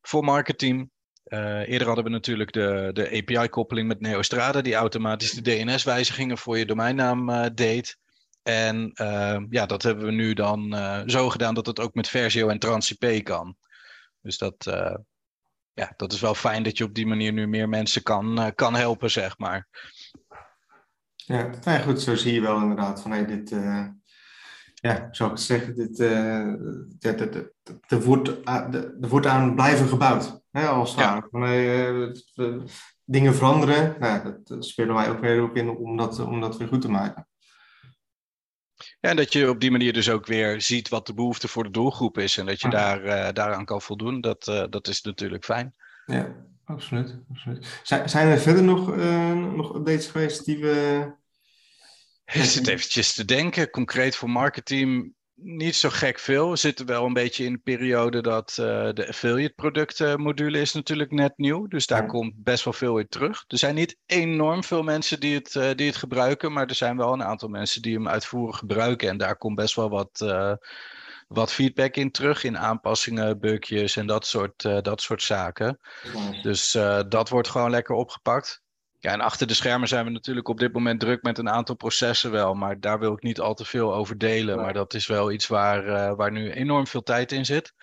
voor 0.02 0.24
marketing. 0.24 0.90
Uh, 1.26 1.68
eerder 1.68 1.88
hadden 1.88 2.04
we 2.04 2.10
natuurlijk 2.10 2.52
de, 2.52 2.90
de 2.94 3.10
API-koppeling 3.10 3.88
met 3.88 4.00
Neostrada, 4.00 4.62
die 4.62 4.74
automatisch 4.74 5.32
de 5.32 5.42
DNS-wijzigingen 5.42 6.38
voor 6.38 6.58
je 6.58 6.66
domeinnaam 6.66 7.30
uh, 7.30 7.46
deed. 7.54 7.98
En 8.44 8.92
ja, 9.50 9.66
dat 9.66 9.84
hebben 9.84 10.06
we 10.06 10.12
nu 10.12 10.34
dan 10.34 10.76
zo 11.06 11.30
gedaan 11.30 11.54
dat 11.54 11.66
het 11.66 11.80
ook 11.80 11.94
met 11.94 12.08
Versio 12.08 12.48
en 12.48 12.60
TransIP 12.60 13.24
kan. 13.24 13.56
Dus 14.22 14.38
dat, 14.38 14.56
ja, 15.74 15.94
dat 15.96 16.14
is 16.14 16.20
wel 16.20 16.36
fijn 16.36 16.64
dat 16.64 16.78
je 16.78 16.84
op 16.84 16.94
die 16.94 17.08
manier 17.08 17.34
nu 17.34 17.48
meer 17.48 17.70
mensen 17.70 18.04
kan, 18.04 18.52
kan 18.56 18.76
helpen, 18.76 19.12
zeg 19.12 19.38
maar. 19.38 19.68
Ja, 21.16 21.50
nou 21.64 21.82
goed, 21.82 22.02
zo 22.02 22.16
zie 22.16 22.34
je 22.34 22.42
wel 22.42 22.62
inderdaad 22.62 23.02
van 23.02 23.26
dit, 23.26 23.56
ja, 24.86 25.08
zou 25.12 25.32
ik 25.32 25.38
zeggen, 25.38 25.76
dit, 25.76 26.00
er, 26.00 28.04
wordt, 28.04 28.48
er 28.48 29.10
wordt 29.10 29.26
aan 29.26 29.56
blijven 29.56 29.88
gebouwd. 29.88 30.41
Hè, 30.52 30.67
als 30.67 30.95
ja. 30.95 31.28
uh, 31.32 32.12
dingen 33.04 33.36
veranderen, 33.36 33.95
nou, 34.00 34.36
dat, 34.43 34.65
spelen 34.65 34.95
wij 34.95 35.10
ook 35.10 35.19
weer 35.19 35.43
op 35.43 35.56
in 35.56 35.69
om 35.69 35.98
dat, 35.98 36.19
om 36.19 36.41
dat 36.41 36.58
weer 36.58 36.67
goed 36.67 36.82
te 36.82 36.89
maken. 36.89 37.28
Ja, 38.76 39.10
en 39.10 39.15
dat 39.15 39.34
je 39.34 39.50
op 39.50 39.60
die 39.60 39.71
manier 39.71 39.93
dus 39.93 40.10
ook 40.10 40.26
weer 40.26 40.62
ziet 40.62 40.89
wat 40.89 41.08
de 41.08 41.13
behoefte 41.13 41.48
voor 41.48 41.63
de 41.63 41.71
doelgroep 41.71 42.17
is 42.17 42.38
en 42.38 42.45
dat 42.45 42.62
je 42.62 42.69
daar, 42.69 43.06
uh, 43.06 43.30
daaraan 43.34 43.65
kan 43.65 43.82
voldoen, 43.82 44.21
dat, 44.21 44.48
uh, 44.48 44.63
dat 44.69 44.88
is 44.88 45.02
natuurlijk 45.02 45.45
fijn. 45.45 45.76
Ja, 46.06 46.36
absoluut. 46.65 47.19
absoluut. 47.30 47.80
Zijn, 47.84 48.10
zijn 48.10 48.28
er 48.28 48.39
verder 48.39 48.63
nog, 48.63 48.95
uh, 48.95 49.34
nog 49.34 49.76
updates 49.76 50.08
geweest 50.08 50.45
die 50.45 50.60
we 50.60 51.08
zit 52.44 52.68
eventjes 52.68 53.14
te 53.14 53.26
denken, 53.26 53.70
concreet 53.70 54.16
voor 54.16 54.30
marketing 54.30 55.14
niet 55.36 55.76
zo 55.76 55.90
gek 55.90 56.20
veel. 56.20 56.50
We 56.50 56.56
zitten 56.56 56.86
wel 56.86 57.06
een 57.06 57.14
beetje 57.14 57.46
in 57.46 57.54
de 57.54 57.60
periode 57.64 58.22
dat 58.22 58.58
uh, 58.60 58.66
de 58.94 59.08
affiliate 59.08 59.54
producten 59.54 60.22
module 60.22 60.60
is 60.60 60.74
natuurlijk 60.74 61.12
net 61.12 61.34
nieuw. 61.38 61.68
Dus 61.68 61.86
daar 61.86 62.06
komt 62.06 62.34
best 62.36 62.64
wel 62.64 62.74
veel 62.74 62.98
in 62.98 63.08
terug. 63.08 63.44
Er 63.48 63.58
zijn 63.58 63.76
niet 63.76 63.98
enorm 64.06 64.64
veel 64.64 64.84
mensen 64.84 65.20
die 65.20 65.36
het, 65.36 65.56
uh, 65.56 65.72
die 65.76 65.88
het 65.88 65.96
gebruiken, 65.96 66.54
maar 66.54 66.68
er 66.68 66.76
zijn 66.76 66.98
wel 66.98 67.14
een 67.14 67.24
aantal 67.24 67.50
mensen 67.50 67.82
die 67.82 67.94
hem 67.94 68.08
uitvoerig 68.08 68.58
gebruiken. 68.58 69.10
En 69.10 69.18
daar 69.18 69.38
komt 69.38 69.56
best 69.56 69.76
wel 69.76 69.90
wat, 69.90 70.22
uh, 70.24 70.54
wat 71.28 71.52
feedback 71.52 71.96
in 71.96 72.12
terug, 72.12 72.44
in 72.44 72.58
aanpassingen, 72.58 73.40
bugjes 73.40 73.96
en 73.96 74.08
dat 74.08 74.26
soort, 74.26 74.62
dat 74.62 75.02
soort 75.02 75.22
zaken. 75.22 75.80
Dus 76.42 76.72
dat 77.08 77.30
wordt 77.30 77.50
gewoon 77.50 77.70
lekker 77.70 77.96
opgepakt. 77.96 78.64
Ja, 79.06 79.12
en 79.12 79.22
achter 79.22 79.48
de 79.48 79.54
schermen 79.54 79.88
zijn 79.88 80.06
we 80.06 80.12
natuurlijk 80.12 80.48
op 80.48 80.60
dit 80.60 80.74
moment 80.74 81.00
druk 81.00 81.24
met 81.24 81.38
een 81.38 81.50
aantal 81.50 81.76
processen 81.76 82.32
wel. 82.32 82.54
Maar 82.54 82.80
daar 82.80 83.00
wil 83.00 83.13
ik 83.13 83.24
niet 83.24 83.39
al 83.39 83.54
te 83.54 83.65
veel 83.65 83.94
over 83.94 84.18
delen. 84.18 84.58
Maar 84.58 84.74
dat 84.74 84.94
is 84.94 85.08
wel 85.08 85.32
iets 85.32 85.48
waar, 85.48 85.88
uh, 85.88 86.15
waar 86.15 86.32
nu 86.32 86.52
enorm 86.52 86.88
veel 86.88 87.04
tijd 87.04 87.32
in 87.32 87.46
zit. 87.46 87.74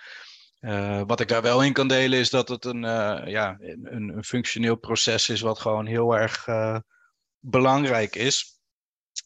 Uh, 0.60 1.02
wat 1.06 1.20
ik 1.20 1.28
daar 1.28 1.42
wel 1.42 1.62
in 1.62 1.72
kan 1.72 1.88
delen 1.88 2.18
is 2.18 2.30
dat 2.30 2.48
het 2.48 2.64
een, 2.64 2.84
uh, 2.84 3.22
ja, 3.24 3.56
een, 3.60 4.12
een, 4.16 4.24
functioneel 4.24 4.76
proces 4.76 5.28
is 5.28 5.40
wat 5.40 5.58
gewoon 5.58 5.86
heel 5.86 6.16
erg 6.16 6.46
belangrijk 7.38 8.16
is. 8.16 8.60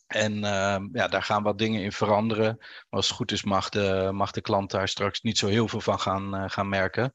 En 0.07 0.33
uh, 0.37 0.77
ja, 0.93 1.09
daar 1.09 1.23
gaan 1.23 1.43
wat 1.43 1.59
dingen 1.59 1.83
in 1.83 1.93
veranderen. 1.93 2.57
Maar 2.59 2.87
als 2.89 3.07
het 3.07 3.17
goed 3.17 3.33
is, 3.33 3.45
mag 3.45 3.69
de, 3.69 4.11
mag 4.13 4.31
de 4.31 4.41
klant 4.41 4.71
daar 4.71 4.89
straks 4.89 5.21
niet 5.21 5.39
zo 5.39 5.47
heel 5.47 5.69
veel 5.69 5.81
van 5.81 6.01
gaan, 6.01 6.35
uh, 6.35 6.45
gaan 6.47 6.69
merken. 6.69 7.13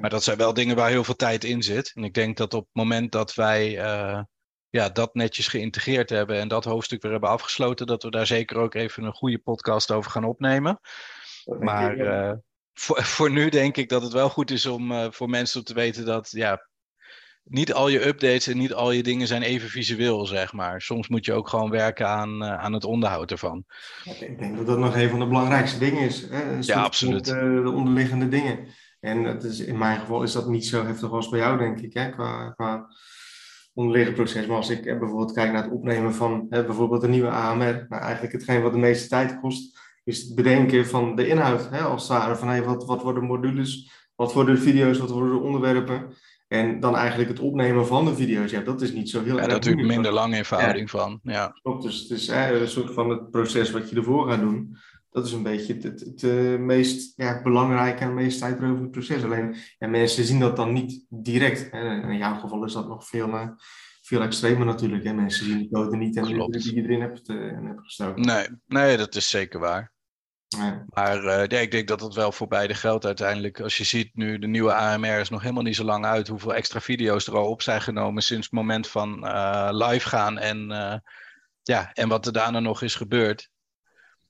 Maar 0.00 0.10
dat 0.10 0.24
zijn 0.24 0.36
wel 0.36 0.54
dingen 0.54 0.76
waar 0.76 0.88
heel 0.88 1.04
veel 1.04 1.16
tijd 1.16 1.44
in 1.44 1.62
zit. 1.62 1.92
En 1.94 2.04
ik 2.04 2.14
denk 2.14 2.36
dat 2.36 2.54
op 2.54 2.64
het 2.64 2.74
moment 2.74 3.12
dat 3.12 3.34
wij 3.34 3.84
uh, 3.84 4.20
ja, 4.68 4.88
dat 4.88 5.14
netjes 5.14 5.48
geïntegreerd 5.48 6.10
hebben 6.10 6.40
en 6.40 6.48
dat 6.48 6.64
hoofdstuk 6.64 7.02
weer 7.02 7.12
hebben 7.12 7.30
afgesloten, 7.30 7.86
dat 7.86 8.02
we 8.02 8.10
daar 8.10 8.26
zeker 8.26 8.56
ook 8.56 8.74
even 8.74 9.04
een 9.04 9.14
goede 9.14 9.38
podcast 9.38 9.90
over 9.90 10.10
gaan 10.10 10.24
opnemen. 10.24 10.80
Maar 11.58 11.96
voor, 12.72 13.02
voor 13.14 13.30
nu 13.30 13.48
denk 13.48 13.76
ik 13.76 13.88
dat 13.88 14.02
het 14.02 14.12
wel 14.12 14.28
goed 14.28 14.50
is 14.50 14.66
om 14.66 15.12
voor 15.12 15.28
mensen 15.28 15.58
om 15.58 15.64
te 15.64 15.74
weten 15.74 16.04
dat 16.04 16.30
ja, 16.30 16.68
niet 17.48 17.72
al 17.72 17.88
je 17.88 18.06
updates 18.06 18.46
en 18.46 18.58
niet 18.58 18.72
al 18.72 18.90
je 18.90 19.02
dingen 19.02 19.26
zijn 19.26 19.42
even 19.42 19.68
visueel, 19.68 20.26
zeg 20.26 20.52
maar. 20.52 20.80
Soms 20.80 21.08
moet 21.08 21.24
je 21.24 21.32
ook 21.32 21.48
gewoon 21.48 21.70
werken 21.70 22.08
aan, 22.08 22.42
uh, 22.42 22.58
aan 22.58 22.72
het 22.72 22.84
onderhoud 22.84 23.30
ervan. 23.30 23.64
Ik 24.20 24.38
denk 24.38 24.56
dat 24.56 24.66
dat 24.66 24.78
nog 24.78 24.96
een 24.96 25.10
van 25.10 25.18
de 25.18 25.26
belangrijkste 25.26 25.78
dingen 25.78 26.02
is. 26.02 26.26
Hè? 26.30 26.42
Ja, 26.60 26.82
absoluut. 26.82 27.24
De, 27.24 27.32
eh, 27.32 27.62
de, 27.64 27.70
onderliggende 27.70 28.28
dingen. 28.28 28.58
En 29.00 29.24
het 29.24 29.44
is, 29.44 29.60
in 29.60 29.78
mijn 29.78 30.00
geval 30.00 30.22
is 30.22 30.32
dat 30.32 30.48
niet 30.48 30.66
zo 30.66 30.84
heftig 30.84 31.10
als 31.10 31.28
bij 31.28 31.38
jou, 31.38 31.58
denk 31.58 31.80
ik, 31.80 31.94
hè? 31.94 32.10
Qua, 32.10 32.50
qua 32.50 32.88
onderliggend 33.74 34.16
proces. 34.16 34.46
Maar 34.46 34.56
als 34.56 34.70
ik 34.70 34.86
eh, 34.86 34.98
bijvoorbeeld 34.98 35.32
kijk 35.32 35.52
naar 35.52 35.62
het 35.62 35.72
opnemen 35.72 36.14
van 36.14 36.46
hè, 36.50 36.64
bijvoorbeeld 36.64 37.02
een 37.02 37.10
nieuwe 37.10 37.30
AMR, 37.30 37.86
nou, 37.88 38.02
eigenlijk 38.02 38.32
hetgeen 38.32 38.62
wat 38.62 38.72
de 38.72 38.78
meeste 38.78 39.08
tijd 39.08 39.40
kost, 39.40 39.78
is 40.04 40.22
het 40.22 40.34
bedenken 40.34 40.86
van 40.86 41.16
de 41.16 41.28
inhoud. 41.28 41.70
Hè? 41.70 41.80
Als 41.80 42.08
het 42.08 42.18
ware 42.18 42.36
van 42.36 42.48
hey, 42.48 42.62
wat, 42.62 42.84
wat 42.84 43.02
worden 43.02 43.24
modules, 43.24 43.90
wat 44.14 44.32
worden 44.32 44.54
de 44.54 44.60
video's, 44.60 44.98
wat 44.98 45.10
worden 45.10 45.30
de 45.30 45.44
onderwerpen. 45.44 46.14
En 46.48 46.80
dan 46.80 46.96
eigenlijk 46.96 47.30
het 47.30 47.40
opnemen 47.40 47.86
van 47.86 48.04
de 48.04 48.14
video's, 48.14 48.50
ja, 48.50 48.60
dat 48.60 48.82
is 48.82 48.92
niet 48.92 49.10
zo 49.10 49.22
heel 49.22 49.36
ja, 49.36 49.42
erg. 49.42 49.52
Dat 49.52 49.62
duurt 49.62 49.86
minder 49.86 50.12
lang 50.12 50.34
in 50.34 50.44
verhouding 50.44 50.90
ja. 50.90 50.98
van. 50.98 51.20
Ja. 51.22 51.58
Klopt, 51.62 51.82
dus 51.82 52.00
het 52.00 52.10
is 52.10 52.28
een 52.28 52.68
soort 52.68 52.92
van 52.92 53.10
het 53.10 53.30
proces 53.30 53.70
wat 53.70 53.90
je 53.90 53.96
ervoor 53.96 54.28
gaat 54.28 54.40
doen. 54.40 54.76
dat 55.10 55.26
is 55.26 55.32
een 55.32 55.42
beetje 55.42 55.74
het, 55.74 55.82
het, 55.82 56.00
het 56.00 56.22
uh, 56.22 56.58
meest 56.58 57.12
ja, 57.16 57.42
belangrijke 57.42 58.04
en 58.04 58.14
meest 58.14 58.38
tijdrovende 58.38 58.88
proces. 58.88 59.24
Alleen 59.24 59.56
ja, 59.78 59.88
mensen 59.88 60.24
zien 60.24 60.40
dat 60.40 60.56
dan 60.56 60.72
niet 60.72 61.06
direct. 61.08 61.70
Hè. 61.70 62.10
In 62.10 62.16
jouw 62.16 62.34
geval 62.34 62.64
is 62.64 62.72
dat 62.72 62.88
nog 62.88 63.06
veel, 63.06 63.28
uh, 63.28 63.48
veel 64.02 64.22
extremer 64.22 64.66
natuurlijk. 64.66 65.04
Hè. 65.04 65.12
Mensen 65.12 65.46
zien 65.46 65.58
de 65.58 65.68
code 65.68 65.96
niet 65.96 66.16
en 66.16 66.24
die 66.24 66.74
je 66.74 66.82
erin 66.82 67.00
hebt, 67.00 67.28
uh, 67.28 67.52
hebt 67.52 67.80
gestoken. 67.80 68.26
Nee, 68.26 68.46
nee, 68.66 68.96
dat 68.96 69.14
is 69.14 69.30
zeker 69.30 69.60
waar. 69.60 69.94
Ja. 70.48 70.84
Maar 70.88 71.24
ja, 71.24 71.58
ik 71.58 71.70
denk 71.70 71.88
dat 71.88 72.00
het 72.00 72.14
wel 72.14 72.32
voor 72.32 72.48
beide 72.48 72.74
geldt 72.74 73.04
uiteindelijk. 73.04 73.60
Als 73.60 73.76
je 73.76 73.84
ziet 73.84 74.10
nu, 74.14 74.38
de 74.38 74.46
nieuwe 74.46 74.74
AMR 74.74 75.20
is 75.20 75.28
nog 75.28 75.40
helemaal 75.42 75.62
niet 75.62 75.76
zo 75.76 75.84
lang 75.84 76.04
uit. 76.04 76.28
Hoeveel 76.28 76.54
extra 76.54 76.80
video's 76.80 77.26
er 77.26 77.36
al 77.36 77.50
op 77.50 77.62
zijn 77.62 77.80
genomen 77.80 78.22
sinds 78.22 78.46
het 78.46 78.54
moment 78.54 78.88
van 78.88 79.10
live 79.76 80.08
gaan. 80.08 80.38
En, 80.38 80.68
ja, 81.62 81.92
en 81.92 82.08
wat 82.08 82.26
er 82.26 82.32
daarna 82.32 82.60
nog 82.60 82.82
is 82.82 82.94
gebeurd 82.94 83.50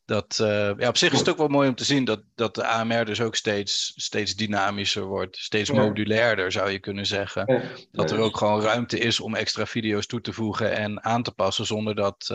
dat, 0.06 0.34
ja, 0.78 0.88
op 0.88 0.96
zich 0.96 1.12
is 1.12 1.18
het 1.18 1.28
ook 1.28 1.36
wel 1.36 1.48
mooi 1.48 1.68
om 1.68 1.74
te 1.74 1.84
zien 1.84 2.04
dat, 2.04 2.22
dat 2.34 2.54
de 2.54 2.66
AMR 2.66 3.04
dus 3.04 3.20
ook 3.20 3.36
steeds, 3.36 3.92
steeds 3.96 4.34
dynamischer 4.34 5.04
wordt. 5.04 5.36
Steeds 5.36 5.70
modulairder 5.70 6.52
zou 6.52 6.70
je 6.70 6.78
kunnen 6.78 7.06
zeggen. 7.06 7.70
Dat 7.92 8.10
er 8.10 8.18
ook 8.18 8.36
gewoon 8.36 8.60
ruimte 8.60 8.98
is 8.98 9.20
om 9.20 9.34
extra 9.34 9.66
video's 9.66 10.06
toe 10.06 10.20
te 10.20 10.32
voegen 10.32 10.72
en 10.72 11.04
aan 11.04 11.22
te 11.22 11.32
passen 11.32 11.66
zonder 11.66 11.94
dat 11.94 12.26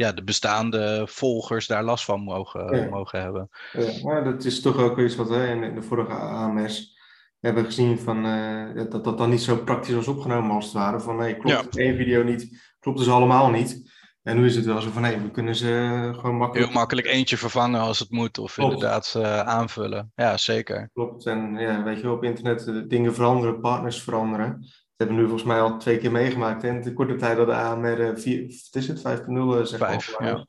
ja, 0.00 0.12
de 0.12 0.24
bestaande 0.24 1.02
volgers 1.06 1.66
daar 1.66 1.84
last 1.84 2.04
van 2.04 2.20
mogen, 2.20 2.88
mogen 2.90 3.20
hebben. 3.20 3.48
Ja, 3.72 4.04
maar 4.04 4.24
dat 4.24 4.44
is 4.44 4.60
toch 4.60 4.76
ook 4.76 4.98
iets 4.98 5.16
wat 5.16 5.28
we 5.28 5.46
in 5.46 5.74
de 5.74 5.82
vorige 5.82 6.12
AMS 6.12 6.98
hebben 7.40 7.64
gezien 7.64 7.98
van, 7.98 8.26
uh, 8.26 8.84
dat 8.90 9.04
dat 9.04 9.18
dan 9.18 9.30
niet 9.30 9.42
zo 9.42 9.56
praktisch 9.56 9.94
was 9.94 10.08
opgenomen 10.08 10.50
als 10.50 10.64
het 10.64 10.74
ware. 10.74 11.00
Van 11.00 11.16
nee, 11.16 11.36
klopt 11.36 11.76
één 11.76 11.96
video 11.96 12.22
niet, 12.22 12.74
klopt 12.78 12.98
dus 12.98 13.08
allemaal 13.08 13.50
niet. 13.50 13.98
En 14.22 14.36
nu 14.36 14.46
is 14.46 14.56
het 14.56 14.64
wel 14.64 14.80
zo 14.80 14.90
van, 14.90 15.02
nee, 15.02 15.18
we 15.18 15.30
kunnen 15.30 15.56
ze 15.56 15.66
gewoon 16.14 16.36
makkelijk... 16.36 16.66
Heel 16.66 16.78
makkelijk 16.78 17.06
eentje 17.06 17.36
vervangen 17.36 17.80
als 17.80 17.98
het 17.98 18.10
moet, 18.10 18.38
of 18.38 18.58
inderdaad 18.58 19.14
uh, 19.16 19.40
aanvullen. 19.40 20.12
Ja, 20.14 20.36
zeker. 20.36 20.90
Klopt, 20.92 21.26
en 21.26 21.56
ja, 21.58 21.82
weet 21.82 22.00
je, 22.00 22.10
op 22.10 22.24
internet 22.24 22.66
uh, 22.66 22.82
dingen 22.88 23.14
veranderen, 23.14 23.60
partners 23.60 24.02
veranderen. 24.02 24.66
Dat 25.00 25.08
hebben 25.08 25.26
we 25.26 25.32
nu 25.32 25.38
volgens 25.38 25.58
mij 25.58 25.70
al 25.70 25.78
twee 25.78 25.98
keer 25.98 26.10
meegemaakt. 26.10 26.64
En 26.64 26.82
de 26.82 26.92
korte 26.92 27.16
tijd 27.16 27.36
dat 27.36 27.46
de 27.46 27.54
AMR, 27.54 28.00
uh, 28.00 28.16
4, 28.16 28.40
wat 28.42 28.82
is 28.82 28.88
het, 28.88 28.98
5.0 28.98 29.30
uh, 29.30 29.62
zeg 29.62 29.78
Vijf, 29.78 30.16
ja. 30.18 30.46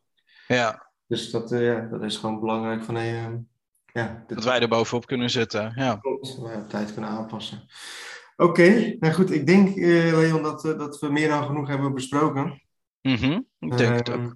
ja. 0.48 0.92
Dus 1.08 1.32
dat, 1.32 1.52
uh, 1.52 1.66
ja, 1.66 1.88
dat 1.92 2.04
is 2.04 2.18
gewoon 2.18 2.40
belangrijk 2.40 2.84
van, 2.84 2.96
hey, 2.96 3.24
ehm, 3.24 3.38
ja, 3.86 4.24
dit... 4.28 4.38
Dat 4.38 4.46
wij 4.46 4.60
er 4.60 4.68
bovenop 4.68 5.06
kunnen 5.06 5.30
zitten, 5.30 5.72
ja. 5.76 5.96
Klopt, 5.96 6.38
we 6.42 6.66
tijd 6.68 6.94
kunnen 6.94 7.10
aanpassen. 7.10 7.64
Oké, 8.36 8.50
okay, 8.50 8.98
nou 9.00 9.14
goed, 9.14 9.32
ik 9.32 9.48
denk, 9.48 9.76
Leon, 9.76 10.44
dat, 10.44 10.62
dat 10.62 11.00
we 11.00 11.12
meer 11.12 11.30
dan 11.30 11.46
genoeg 11.46 11.68
hebben 11.68 11.94
besproken. 11.94 12.62
Mm 13.02 13.48
Ik 13.60 13.78
denk 13.78 13.98
het 13.98 14.10
ook. 14.10 14.16
Ehm, 14.16 14.32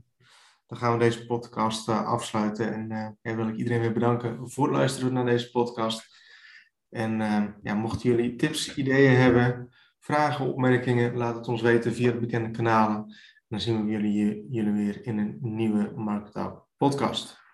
dan 0.67 0.77
gaan 0.77 0.93
we 0.93 0.99
deze 0.99 1.25
podcast 1.25 1.89
uh, 1.89 2.05
afsluiten. 2.05 2.73
En 2.73 2.91
uh, 2.91 3.07
ja, 3.21 3.35
wil 3.35 3.47
ik 3.47 3.55
iedereen 3.55 3.81
weer 3.81 3.93
bedanken 3.93 4.49
voor 4.49 4.67
het 4.67 4.75
luisteren 4.75 5.13
naar 5.13 5.25
deze 5.25 5.51
podcast. 5.51 6.07
En 6.89 7.19
uh, 7.19 7.43
ja, 7.63 7.73
mochten 7.73 8.09
jullie 8.09 8.35
tips, 8.35 8.75
ideeën 8.75 9.15
hebben, 9.15 9.69
vragen, 10.05 10.47
opmerkingen, 10.47 11.15
laat 11.17 11.35
het 11.35 11.47
ons 11.47 11.61
weten 11.61 11.93
via 11.93 12.11
de 12.11 12.19
bekende 12.19 12.51
kanalen. 12.51 12.95
En 12.95 13.45
dan 13.47 13.59
zien 13.59 13.85
we 13.85 13.91
jullie, 13.91 14.47
jullie 14.49 14.71
weer 14.71 15.05
in 15.05 15.17
een 15.17 15.37
nieuwe 15.41 15.91
Marktaal 15.95 16.67
podcast. 16.77 17.44